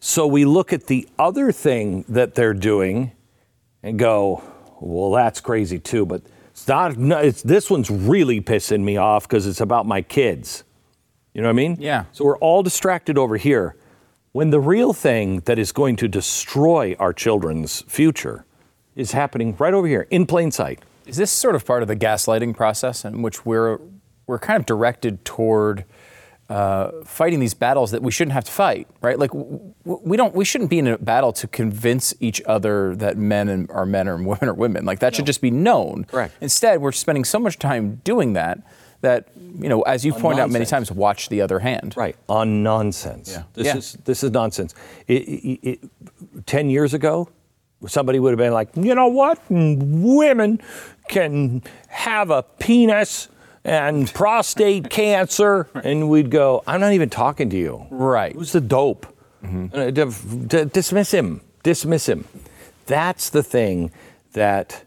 [0.00, 3.12] So we look at the other thing that they're doing
[3.82, 4.42] and go,
[4.80, 9.46] well, that's crazy too, but it's not, it's, this one's really pissing me off because
[9.46, 10.64] it's about my kids.
[11.32, 11.76] You know what I mean?
[11.80, 12.04] Yeah.
[12.12, 13.76] So we're all distracted over here
[14.32, 18.44] when the real thing that is going to destroy our children's future
[18.94, 20.80] is happening right over here in plain sight.
[21.06, 23.78] Is this sort of part of the gaslighting process in which we're
[24.26, 25.84] we're kind of directed toward
[26.48, 29.18] uh, fighting these battles that we shouldn't have to fight, right?
[29.18, 33.16] Like w- we don't we shouldn't be in a battle to convince each other that
[33.16, 34.84] men and, are men or women are women.
[34.84, 36.04] Like that should just be known.
[36.04, 36.34] Correct.
[36.42, 38.58] Instead, we're spending so much time doing that
[39.00, 41.94] that you know, as you've pointed out many times, watch the other hand.
[41.96, 43.30] Right on nonsense.
[43.32, 43.44] Yeah.
[43.54, 43.76] This Yeah.
[43.76, 44.74] is this is nonsense.
[45.06, 45.80] It, it, it,
[46.46, 47.28] Ten years ago,
[47.86, 49.40] somebody would have been like, you know what?
[49.48, 50.60] Women
[51.08, 53.28] can have a penis
[53.64, 57.86] and prostate cancer, and we'd go, I'm not even talking to you.
[57.90, 58.34] Right.
[58.34, 59.06] Who's the dope?
[59.42, 60.04] Uh, d-
[60.46, 61.40] d- dismiss him.
[61.62, 62.26] Dismiss him.
[62.86, 63.90] That's the thing
[64.32, 64.84] that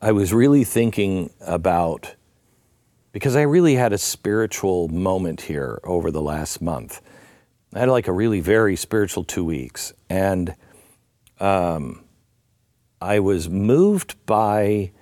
[0.00, 2.14] I was really thinking about
[3.12, 7.00] because I really had a spiritual moment here over the last month.
[7.74, 10.54] I had like a really very spiritual two weeks, and
[11.38, 12.04] um,
[13.00, 14.92] I was moved by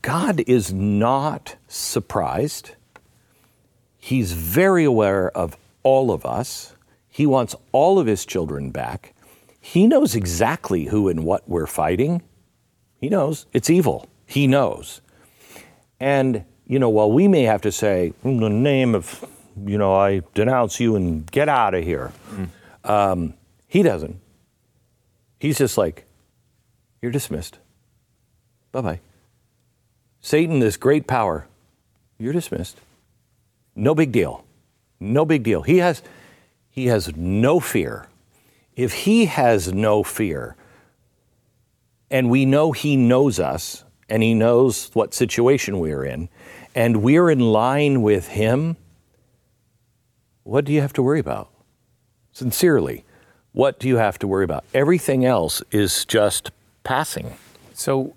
[0.00, 2.72] God is not surprised.
[3.98, 6.74] He's very aware of all of us.
[7.08, 9.14] He wants all of his children back.
[9.60, 12.22] He knows exactly who and what we're fighting.
[12.96, 14.08] He knows it's evil.
[14.26, 15.00] He knows.
[16.00, 19.24] And, you know, while we may have to say, in the name of,
[19.66, 22.12] you know, I denounce you and get out of here,
[22.84, 23.34] um,
[23.68, 24.18] he doesn't.
[25.38, 26.06] He's just like,
[27.00, 27.58] you're dismissed.
[28.72, 29.00] Bye bye.
[30.22, 31.46] Satan, this great power,
[32.16, 32.78] you're dismissed.
[33.74, 34.44] No big deal.
[35.00, 35.62] No big deal.
[35.62, 36.00] He has,
[36.70, 38.06] he has no fear.
[38.76, 40.56] If he has no fear,
[42.10, 46.28] and we know he knows us and he knows what situation we're in,
[46.74, 48.76] and we're in line with him,
[50.44, 51.48] what do you have to worry about?
[52.32, 53.04] Sincerely,
[53.52, 54.64] what do you have to worry about?
[54.72, 56.50] Everything else is just
[56.84, 57.34] passing.
[57.74, 58.14] So,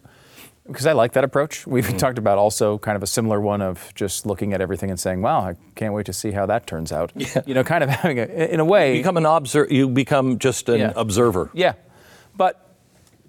[0.68, 1.98] because I like that approach, we've Mm-hmm.
[1.98, 5.22] talked about also kind of a similar one of just looking at everything and saying,
[5.22, 7.42] "Wow, I can't wait to see how that turns out." Yeah.
[7.46, 9.72] You know, kind of having a, in a way, You become an observer.
[9.74, 10.94] You become just an Yeah.
[10.96, 11.50] observer.
[11.54, 11.74] yeah.
[12.36, 12.62] But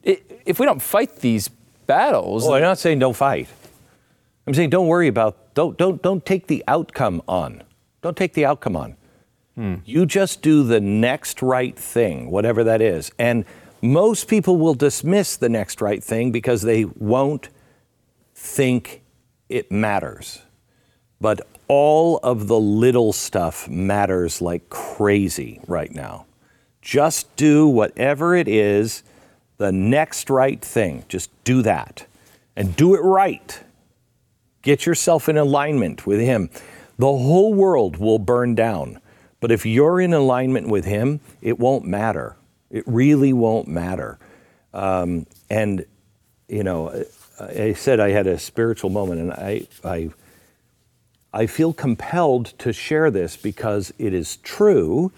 [0.06, 1.48] i if we don't fight these
[1.86, 3.48] battles, Well, I'm not saying don't fight.
[4.46, 7.62] I'm saying don't worry about don't don't don't take the outcome on.
[8.02, 8.96] Don't take the outcome on.
[9.86, 13.10] You just do the next right thing, whatever that is.
[13.18, 13.44] And
[13.82, 17.48] most people will dismiss the next right thing because they won't
[18.34, 19.02] think
[19.48, 20.42] it matters.
[21.20, 26.26] But all of the little stuff matters like crazy right now.
[26.82, 29.02] Just do whatever it is,
[29.56, 31.04] the next right thing.
[31.08, 32.06] Just do that
[32.54, 33.60] and do it right.
[34.62, 36.50] Get yourself in alignment with Him.
[36.98, 39.00] The whole world will burn down.
[39.40, 42.36] But if you're in alignment with Him, it won't matter.
[42.70, 44.18] It really won't matter.
[44.74, 45.84] Um, and,
[46.48, 47.04] you know,
[47.40, 50.10] I said I had a spiritual moment, and I, I,
[51.32, 55.12] I feel compelled to share this because it is true.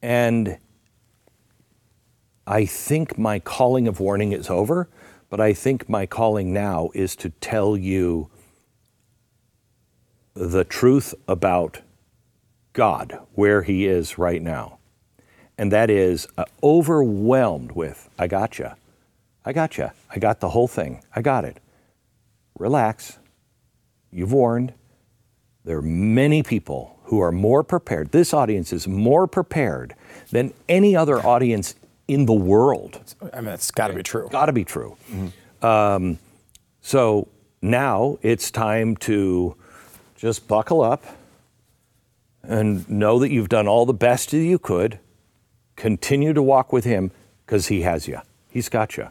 [0.00, 0.58] And
[2.46, 4.88] I think my calling of warning is over,
[5.28, 8.30] but I think my calling now is to tell you
[10.34, 11.82] the truth about
[12.72, 14.77] God, where He is right now.
[15.58, 18.76] And that is uh, overwhelmed with, I gotcha.
[19.44, 19.92] I gotcha.
[20.08, 21.02] I got the whole thing.
[21.14, 21.58] I got it.
[22.58, 23.18] Relax.
[24.12, 24.72] You've warned.
[25.64, 28.12] There are many people who are more prepared.
[28.12, 29.94] This audience is more prepared
[30.30, 31.74] than any other audience
[32.06, 33.00] in the world.
[33.32, 34.28] I mean, that's got to be true.
[34.30, 34.96] Got to be true.
[35.60, 36.18] Um,
[36.80, 37.28] so
[37.60, 39.56] now it's time to
[40.16, 41.04] just buckle up
[42.42, 44.98] and know that you've done all the best that you could.
[45.78, 47.12] Continue to walk with Him
[47.46, 48.20] because He has you.
[48.50, 49.08] He's got you.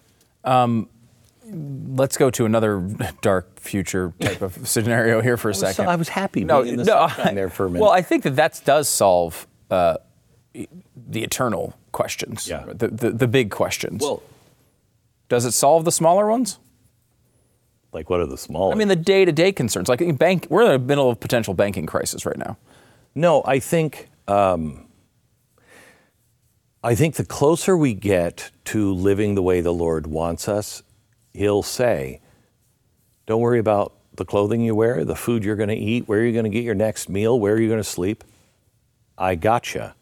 [1.49, 2.79] Let's go to another
[3.21, 5.89] dark future type of scenario here for a was so- second.
[5.89, 7.81] I was happy no, being in the no, there for a minute.
[7.81, 9.97] Well, I think that that does solve uh,
[10.53, 12.65] the eternal questions, Yeah.
[12.67, 14.01] the, the the big questions.
[14.01, 14.21] Well,
[15.29, 16.59] does it solve the smaller ones?
[17.93, 18.71] like what are the small?
[18.71, 22.25] I mean, the day-to-day concerns, like bank, we're in the middle of potential banking crisis
[22.25, 22.57] right now.
[23.15, 24.86] No, I think um,
[26.83, 30.83] I think the closer we get to living the way the Lord wants us,
[31.33, 32.21] He'll say,
[33.25, 36.31] "Don't worry about the clothing you wear, the food you're going to eat, where you're
[36.33, 38.23] going to get your next meal, where you're going to sleep.
[39.17, 39.95] I gotcha.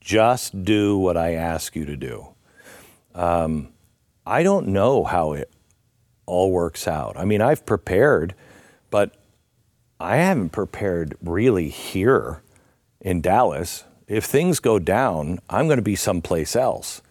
[0.00, 2.28] Just do what I ask you to do."
[3.14, 3.70] Um,
[4.26, 5.50] I don't know how it
[6.26, 7.16] all works out.
[7.16, 8.34] I mean, I've prepared,
[8.90, 9.14] but
[9.98, 12.42] I haven't prepared really here
[13.00, 13.84] in Dallas.
[14.08, 17.02] If things go down, I'm going to be someplace else.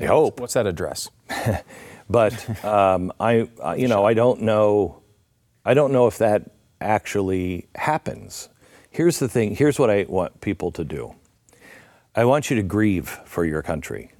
[0.00, 1.10] I hope, What's that address?
[2.10, 5.02] but um, I, I- you know, I don't know.
[5.64, 6.50] I don't know if that
[6.80, 8.48] actually happens.
[8.90, 9.54] Here's the thing.
[9.54, 11.14] Here's what I want people to do.
[12.16, 14.10] I want you to grieve for your country.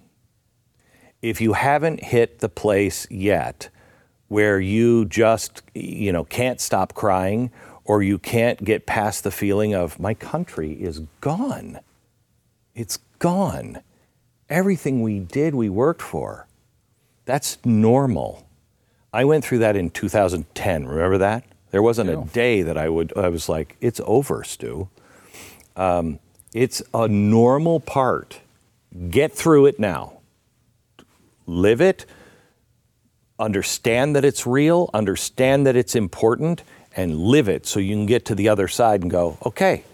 [1.22, 3.70] If you haven't hit the place yet
[4.28, 7.50] where you just, you know, can't stop crying
[7.85, 11.80] or you can't get past the feeling of my country is gone.
[12.74, 13.80] It's gone.
[14.48, 16.46] Everything we did, we worked for.
[17.24, 18.46] That's normal.
[19.12, 20.87] I went through that in 2010.
[20.87, 21.44] Remember that?
[21.70, 23.12] There wasn't a day that I would.
[23.16, 24.88] I was like, "It's over, Stu."
[25.76, 26.18] Um,
[26.52, 28.40] it's a normal part.
[29.09, 30.14] Get through it now.
[31.46, 32.06] Live it.
[33.38, 34.90] Understand that it's real.
[34.92, 36.64] Understand that it's important,
[36.96, 39.85] and live it so you can get to the other side and go, "Okay,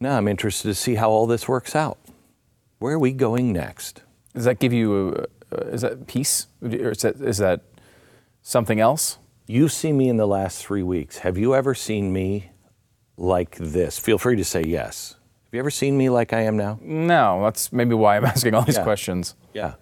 [0.00, 1.98] now I'm interested to see how all this works out.
[2.78, 4.02] Where are we going next?"
[4.34, 5.26] Does that give you?
[5.52, 7.60] Uh, is that peace, or is that is that
[8.42, 9.18] something else?
[9.46, 11.18] You've seen me in the last three weeks.
[11.18, 12.50] Have you ever seen me
[13.16, 13.98] like this?
[13.98, 15.16] Feel free to say yes.
[15.44, 16.78] Have you ever seen me like I am now?
[16.82, 18.82] No, that's maybe why I'm asking all these Yeah.
[18.84, 19.34] questions.
[19.52, 19.74] Yeah.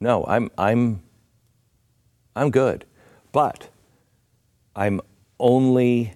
[0.00, 1.02] No, I'm I'm
[2.34, 2.86] I'm good.
[3.32, 3.68] But
[4.74, 5.00] I'm
[5.38, 6.14] only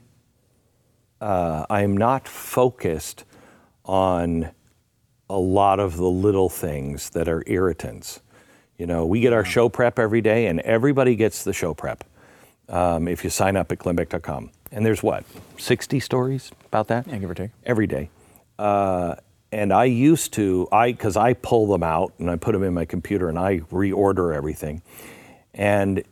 [1.27, 3.25] uh, I'm not focused
[3.85, 4.53] on
[5.29, 8.21] a lot of the little things that are irritants.
[8.79, 12.05] You know, we get our show prep every day, and everybody gets the show prep
[12.69, 14.51] um, if you sign up at glennbeck.com.
[14.71, 15.25] And there's what,
[15.59, 17.09] 60 stories about that?
[17.09, 17.51] Yeah, give or take.
[17.65, 18.09] every day.
[18.57, 19.17] Uh,
[19.51, 22.73] and I used to, I because I pull them out and I put them in
[22.73, 24.81] my computer and I reorder everything.
[25.53, 26.05] And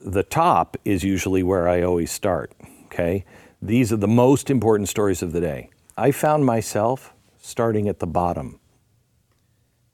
[0.00, 2.52] the top is usually where I always start.
[2.86, 3.24] Okay,
[3.60, 5.70] these are the most important stories of the day.
[5.96, 8.60] I found myself starting at the bottom.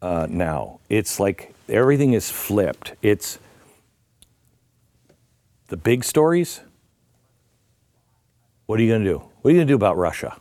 [0.02, 2.92] Uh, now it's like everything is flipped.
[3.00, 3.38] It's
[5.68, 6.60] the big stories.
[8.66, 9.18] What are you going to do?
[9.42, 10.36] What are you going to do about Russia?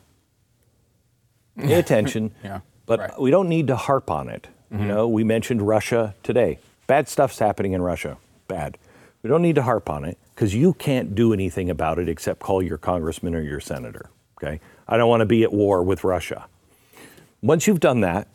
[1.58, 2.32] Pay attention.
[2.44, 3.22] Yeah, But right.
[3.22, 4.48] we don't need to harp on it.
[4.72, 6.58] You know, we mentioned Russia today.
[6.88, 8.18] Bad stuff's happening in Russia.
[8.48, 8.80] Bad.
[9.22, 12.40] We don't need to harp on it because you can't do anything about it except
[12.40, 14.10] call your congressman or your senator.
[14.38, 14.60] Okay?
[14.88, 16.48] I don't want to be at war with Russia.
[17.42, 18.28] Once you've done that,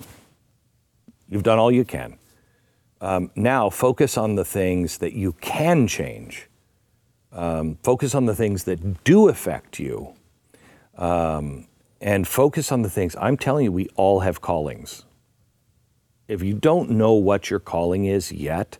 [1.28, 2.18] you've done all you can.
[3.01, 6.49] Um, now focus on the things that you can change.
[7.32, 10.14] Um, focus on the things that do affect you.
[10.96, 11.66] Um,
[12.01, 13.16] and focus on the things.
[13.20, 15.05] I'm telling you, we all have callings.
[16.28, 18.78] If you don't know what your calling is yet,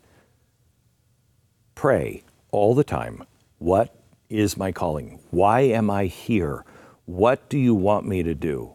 [1.75, 3.25] pray all the time.
[3.59, 3.95] What
[4.29, 5.21] is my calling?
[5.31, 6.65] Why am I here?
[7.07, 8.75] What do you want me to do?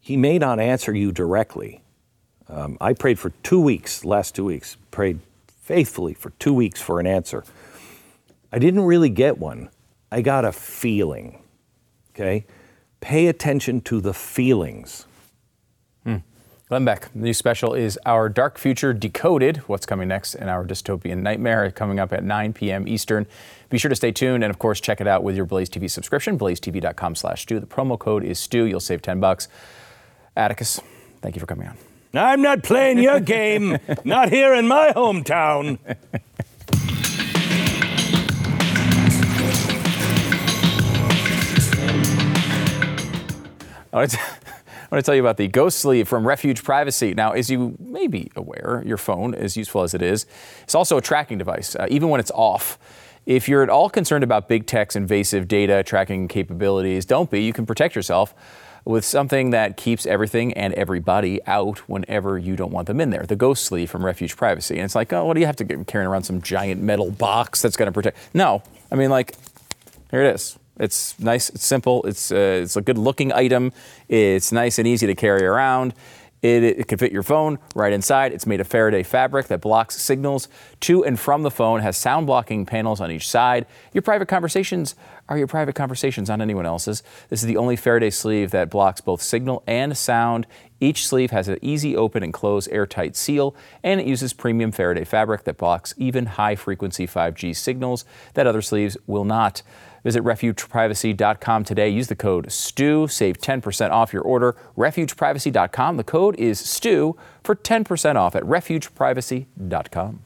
[0.00, 1.82] He may not answer you directly.
[2.48, 5.18] Um, I prayed for two weeks, last two weeks, prayed
[5.62, 7.44] faithfully for two weeks for an answer.
[8.52, 9.68] I didn't really get one.
[10.12, 11.42] I got a feeling.
[12.14, 12.46] Okay?
[13.00, 15.06] Pay attention to the feelings.
[16.68, 19.58] Glenn Beck, the new special is Our Dark Future Decoded.
[19.68, 22.88] What's coming next in our dystopian nightmare coming up at 9 p.m.
[22.88, 23.28] Eastern.
[23.70, 25.88] Be sure to stay tuned and, of course, check it out with your Blaze TV
[25.88, 27.60] subscription, blazetv.com slash Stu.
[27.60, 28.64] The promo code is Stu.
[28.64, 29.46] You'll save 10 bucks.
[30.36, 30.80] Atticus,
[31.22, 31.76] thank you for coming on.
[32.12, 35.78] I'm not playing your game, not here in my hometown.
[43.92, 44.04] Oh,
[44.86, 47.12] I want, to, tell you about the Ghost Sleeve from Refuge Privacy.
[47.12, 50.26] Now, as you may be aware, your phone, as useful as it is,
[50.62, 52.78] it's also a tracking device, uh, even when it's off.
[53.26, 57.42] If you're at all concerned about big tech's invasive data tracking capabilities, don't be.
[57.42, 58.32] You can protect yourself
[58.84, 63.24] with something that keeps everything and everybody out whenever you don't want them in there.
[63.24, 64.76] The Ghost Sleeve from Refuge Privacy.
[64.76, 67.10] And it's like, oh, what do you have to get carrying around some giant metal
[67.10, 68.16] box that's going to protect?
[68.32, 68.62] No,
[68.92, 69.34] I mean, like,
[70.12, 70.56] here it is.
[70.78, 73.72] It's nice, it's simple, it's, uh, it's a good looking item,
[74.08, 75.94] it's nice and easy to carry around.
[76.42, 78.32] It, it, can fit your phone right inside.
[78.32, 80.48] It's made of Faraday fabric that blocks signals
[80.80, 83.66] to and from the phone, has sound blocking panels on each side.
[83.94, 84.94] Your private conversations
[85.28, 87.02] are your private conversations, not anyone else's.
[87.30, 90.46] This is the only Faraday sleeve that blocks both signal and sound.
[90.78, 95.04] Each sleeve has an easy open and close airtight seal, and it uses premium Faraday
[95.04, 98.04] fabric that blocks even high frequency 5G signals
[98.34, 99.62] that other sleeves will not.
[100.06, 101.88] Visit refugeprivacy.com today.
[101.88, 103.08] Use the code STU.
[103.08, 104.54] Save 10% off your order.
[104.78, 105.96] Refugeprivacy.com.
[105.96, 110.25] The code is STU for 10% off at refugeprivacy.com.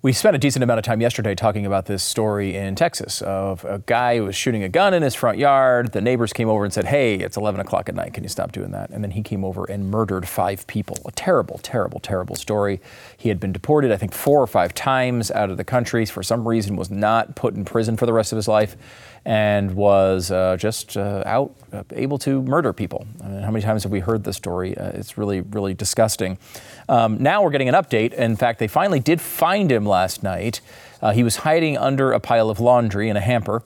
[0.00, 3.64] We spent a decent amount of time yesterday talking about this story in Texas of
[3.64, 5.90] a guy who was shooting a gun in his front yard.
[5.90, 8.14] The neighbors came over and said, Hey, it's 11 o'clock at night.
[8.14, 8.90] Can you stop doing that?
[8.90, 10.96] And then he came over and murdered five people.
[11.04, 12.80] A terrible, terrible, terrible story.
[13.16, 16.06] He had been deported, I think, four or five times out of the country.
[16.06, 18.76] For some reason, was not put in prison for the rest of his life
[19.24, 23.04] and was uh, just uh, out, uh, able to murder people.
[23.22, 24.78] I mean, how many times have we heard this story?
[24.78, 26.38] Uh, it's really, really disgusting.
[26.88, 28.14] Um, now we're getting an update.
[28.14, 30.60] In fact, they finally did find him last night.
[31.02, 33.62] Uh, he was hiding under a pile of laundry in a hamper.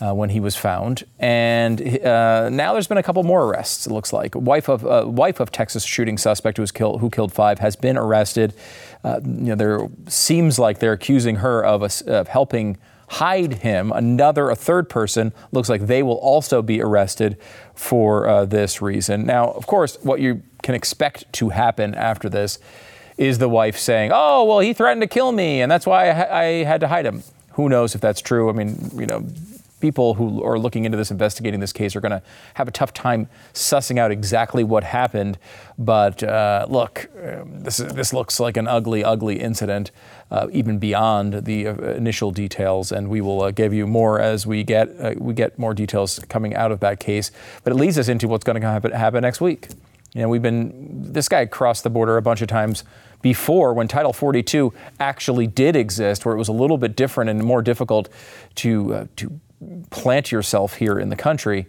[0.00, 3.84] Uh, when he was found, and uh, now there's been a couple more arrests.
[3.84, 7.10] It looks like wife of uh, wife of Texas shooting suspect who was killed who
[7.10, 8.54] killed five has been arrested.
[9.02, 13.90] Uh, you know, there seems like they're accusing her of, a, of helping hide him.
[13.92, 17.36] Another, a third person, looks like they will also be arrested
[17.74, 19.24] for uh, this reason.
[19.26, 22.58] Now, of course, what you can expect to happen after this
[23.18, 26.40] is the wife saying, "Oh, well, he threatened to kill me, and that's why I,
[26.40, 28.48] I had to hide him." Who knows if that's true?
[28.48, 29.26] I mean, you know,
[29.80, 32.22] people who are looking into this, investigating this case, are going to
[32.54, 35.38] have a tough time sussing out exactly what happened.
[35.78, 39.90] But uh, look, um, this is, this looks like an ugly, ugly incident,
[40.30, 42.92] uh, even beyond the uh, initial details.
[42.92, 46.18] And we will uh, give you more as we get uh, we get more details
[46.28, 47.30] coming out of that case.
[47.64, 49.68] But it leads us into what's going to happen, happen next week.
[50.14, 52.82] You know, we've been this guy crossed the border a bunch of times
[53.22, 57.42] before when Title 42 actually did exist, where it was a little bit different and
[57.42, 58.08] more difficult
[58.56, 59.40] to uh, to
[59.90, 61.66] plant yourself here in the country.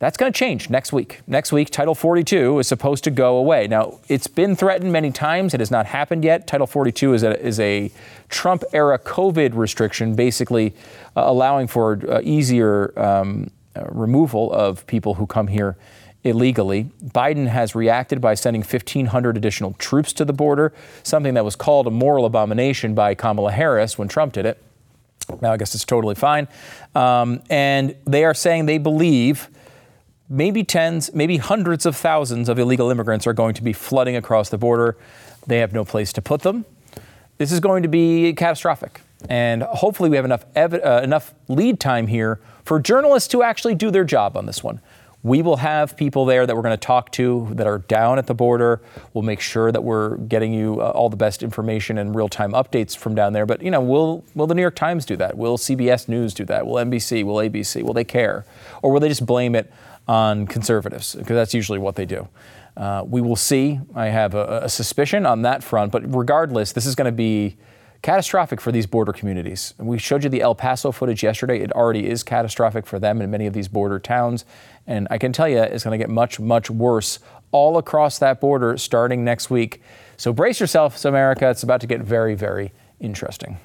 [0.00, 1.22] That's going to change next week.
[1.26, 3.66] Next week, Title 42 is supposed to go away.
[3.66, 5.54] Now, it's been threatened many times.
[5.54, 6.46] It has not happened yet.
[6.46, 7.90] Title 42 is a, is a
[8.28, 10.72] Trump era COVID restriction, basically
[11.16, 15.76] uh, allowing for uh, easier um, uh, removal of people who come here
[16.24, 16.90] illegally.
[17.04, 21.86] Biden has reacted by sending 1,500 additional troops to the border, something that was called
[21.86, 24.62] a moral abomination by Kamala Harris when Trump did it.
[25.40, 26.48] Now, I guess it's totally fine.
[26.94, 29.48] Um, and they are saying they believe
[30.28, 34.48] maybe tens, maybe hundreds of thousands of illegal immigrants are going to be flooding across
[34.48, 34.96] the border.
[35.46, 36.64] They have no place to put them.
[37.38, 39.00] This is going to be catastrophic.
[39.28, 43.74] And hopefully, we have enough, ev- uh, enough lead time here for journalists to actually
[43.74, 44.80] do their job on this one.
[45.28, 48.26] We will have people there that we're going to talk to that are down at
[48.26, 48.80] the border.
[49.12, 52.96] We'll make sure that we're getting you uh, all the best information and real-time updates
[52.96, 53.44] from down there.
[53.44, 55.36] But you know, will will the New York Times do that?
[55.36, 56.66] Will CBS News do that?
[56.66, 57.24] Will NBC?
[57.24, 57.82] Will ABC?
[57.82, 58.46] Will they care,
[58.80, 59.70] or will they just blame it
[60.08, 61.14] on conservatives?
[61.14, 62.26] Because that's usually what they do.
[62.74, 63.80] Uh, we will see.
[63.94, 65.92] I have a, a suspicion on that front.
[65.92, 67.58] But regardless, this is going to be
[68.02, 69.74] catastrophic for these border communities.
[69.78, 71.60] We showed you the El Paso footage yesterday.
[71.60, 74.44] It already is catastrophic for them in many of these border towns.
[74.86, 77.18] And I can tell you, it's going to get much, much worse
[77.50, 79.82] all across that border starting next week.
[80.16, 81.50] So brace yourselves, America.
[81.50, 83.58] It's about to get very, very interesting.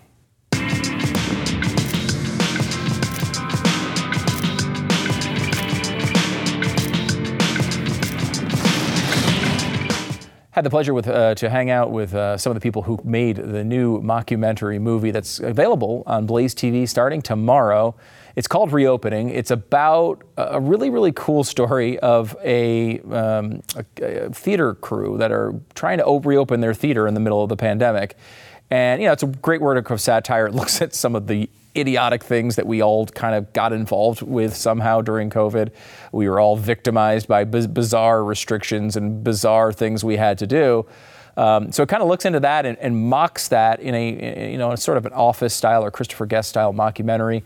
[10.54, 13.00] Had the pleasure with, uh, to hang out with uh, some of the people who
[13.04, 17.96] made the new mockumentary movie that's available on Blaze TV starting tomorrow.
[18.36, 19.30] It's called Reopening.
[19.30, 23.64] It's about a really, really cool story of a, um,
[24.00, 27.50] a, a theater crew that are trying to reopen their theater in the middle of
[27.50, 28.16] the pandemic.
[28.70, 30.46] And, you know, it's a great work of satire.
[30.46, 34.22] It looks at some of the idiotic things that we all kind of got involved
[34.22, 35.72] with somehow during COVID.
[36.12, 40.86] We were all victimized by bizarre restrictions and bizarre things we had to do.
[41.36, 44.58] Um, so it kind of looks into that and, and mocks that in a, you
[44.58, 47.44] know, sort of an office style or Christopher Guest style mockumentary.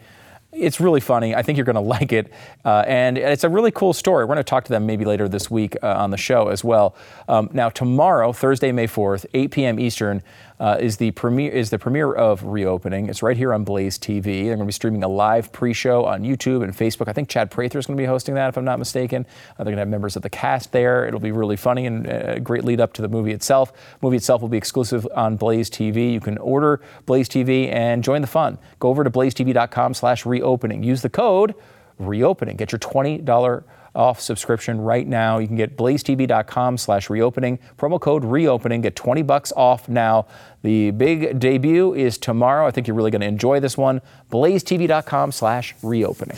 [0.52, 1.36] It's really funny.
[1.36, 2.32] I think you're going to like it.
[2.66, 4.26] Uh, and it's a really cool story.
[4.26, 6.64] We're going to talk to them maybe later this week uh, on the show as
[6.64, 6.96] well.
[7.30, 9.80] Um, now, tomorrow, Thursday, May 4th, 8 p.m.
[9.80, 10.22] Eastern,
[10.60, 13.10] uh, is the premiere is the premiere of Reopening.
[13.10, 14.24] It's right here on Blaze TV.
[14.24, 17.08] They're going to be streaming a live pre-show on YouTube and Facebook.
[17.08, 19.26] I think Chad Prather is going to be hosting that, if I'm not mistaken.
[19.52, 21.06] Uh, they're going to have members of the cast there.
[21.06, 23.72] It'll be really funny and uh, a great lead up to the movie itself.
[23.72, 26.12] The movie itself will be exclusive on Blaze TV.
[26.12, 28.58] You can order Blaze TV and join the fun.
[28.80, 30.84] Go over to blazetv.com/reopening.
[30.84, 31.54] Use the code
[32.00, 32.58] reopening.
[32.58, 33.64] Get your $20
[33.98, 35.40] off subscription right now.
[35.40, 37.60] You can get blazetv.com slash reopening.
[37.78, 38.82] Promo code reopening.
[38.82, 40.28] Get 20 bucks off now.
[40.62, 42.68] The big debut is tomorrow.
[42.68, 44.02] I think you're really going to enjoy this one.
[44.32, 46.38] blazetv.com slash reopening.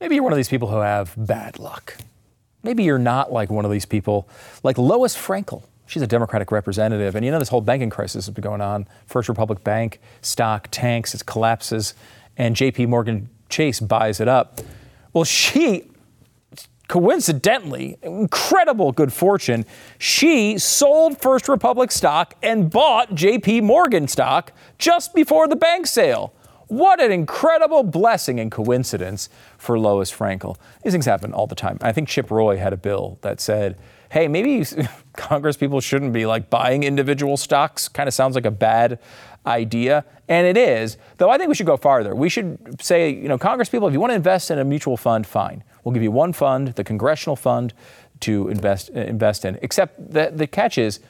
[0.00, 1.96] Maybe you're one of these people who have bad luck.
[2.62, 4.28] Maybe you're not like one of these people,
[4.62, 5.62] like Lois Frankel.
[5.86, 7.16] She's a Democratic representative.
[7.16, 8.86] And you know, this whole banking crisis has been going on.
[9.06, 11.94] First Republic Bank stock tanks, it collapses,
[12.36, 14.60] and JP Morgan Chase buys it up.
[15.12, 15.90] Well, she
[16.90, 19.64] coincidentally, incredible good fortune,
[19.96, 26.34] she sold First Republic stock and bought JP Morgan stock just before the bank sale.
[26.70, 30.56] What an incredible blessing and coincidence for Lois Frankel.
[30.84, 31.78] These things happen all the time.
[31.80, 33.76] I think Chip Roy had a bill that said,
[34.12, 34.64] hey, maybe
[35.16, 37.88] Congress people shouldn't be like buying individual stocks.
[37.88, 39.00] Kind of sounds like a bad
[39.44, 40.96] idea, and it is.
[41.16, 42.14] Though I think we should go farther.
[42.14, 44.96] We should say, you know, Congress people, if you want to invest in a mutual
[44.96, 45.64] fund, fine.
[45.82, 47.74] We'll give you one fund, the congressional fund,
[48.20, 49.58] to invest invest in.
[49.60, 51.00] Except the the catch is,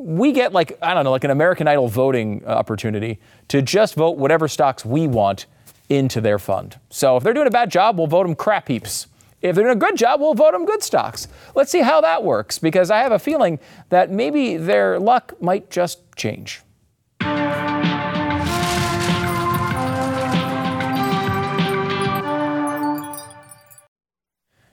[0.00, 3.94] we get like I don't know, like an American Idol voting uh, opportunity to just
[3.94, 5.46] vote whatever stocks we want
[5.88, 6.78] into their fund.
[6.88, 9.06] So if they're doing a bad job, we'll vote them crap heaps.
[9.42, 11.26] If they're doing a good job, we'll vote them good stocks.
[11.54, 15.70] Let's see how that works because I have a feeling that maybe their luck might
[15.70, 16.62] just change.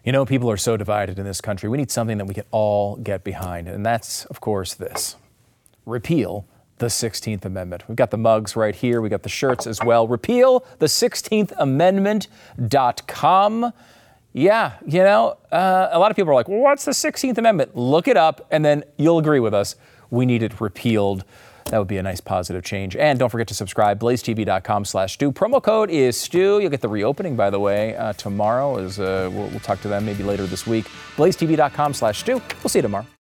[0.08, 1.68] You know, people are so divided in this country.
[1.68, 5.18] We need something that we can all get behind, and that's, of course, this
[5.86, 6.46] repeal
[6.78, 7.84] the 16th Amendment.
[7.90, 10.08] We've got the mugs right here, we got the shirts as well.
[10.08, 13.74] Repeal the 16th Amendment.com.
[14.32, 17.76] Yeah, you know, uh, a lot of people are like, well, what's the 16th Amendment?
[17.76, 19.76] Look it up, and then you'll agree with us.
[20.10, 21.26] We need it repealed.
[21.70, 22.96] That would be a nice positive change.
[22.96, 25.32] And don't forget to subscribe, blazetv.com slash Stu.
[25.32, 26.60] Promo code is Stu.
[26.60, 28.78] You'll get the reopening, by the way, uh, tomorrow.
[28.78, 30.86] As, uh, we'll, we'll talk to them maybe later this week.
[31.16, 32.42] blazetv.com slash Stu.
[32.64, 33.06] We'll see you tomorrow.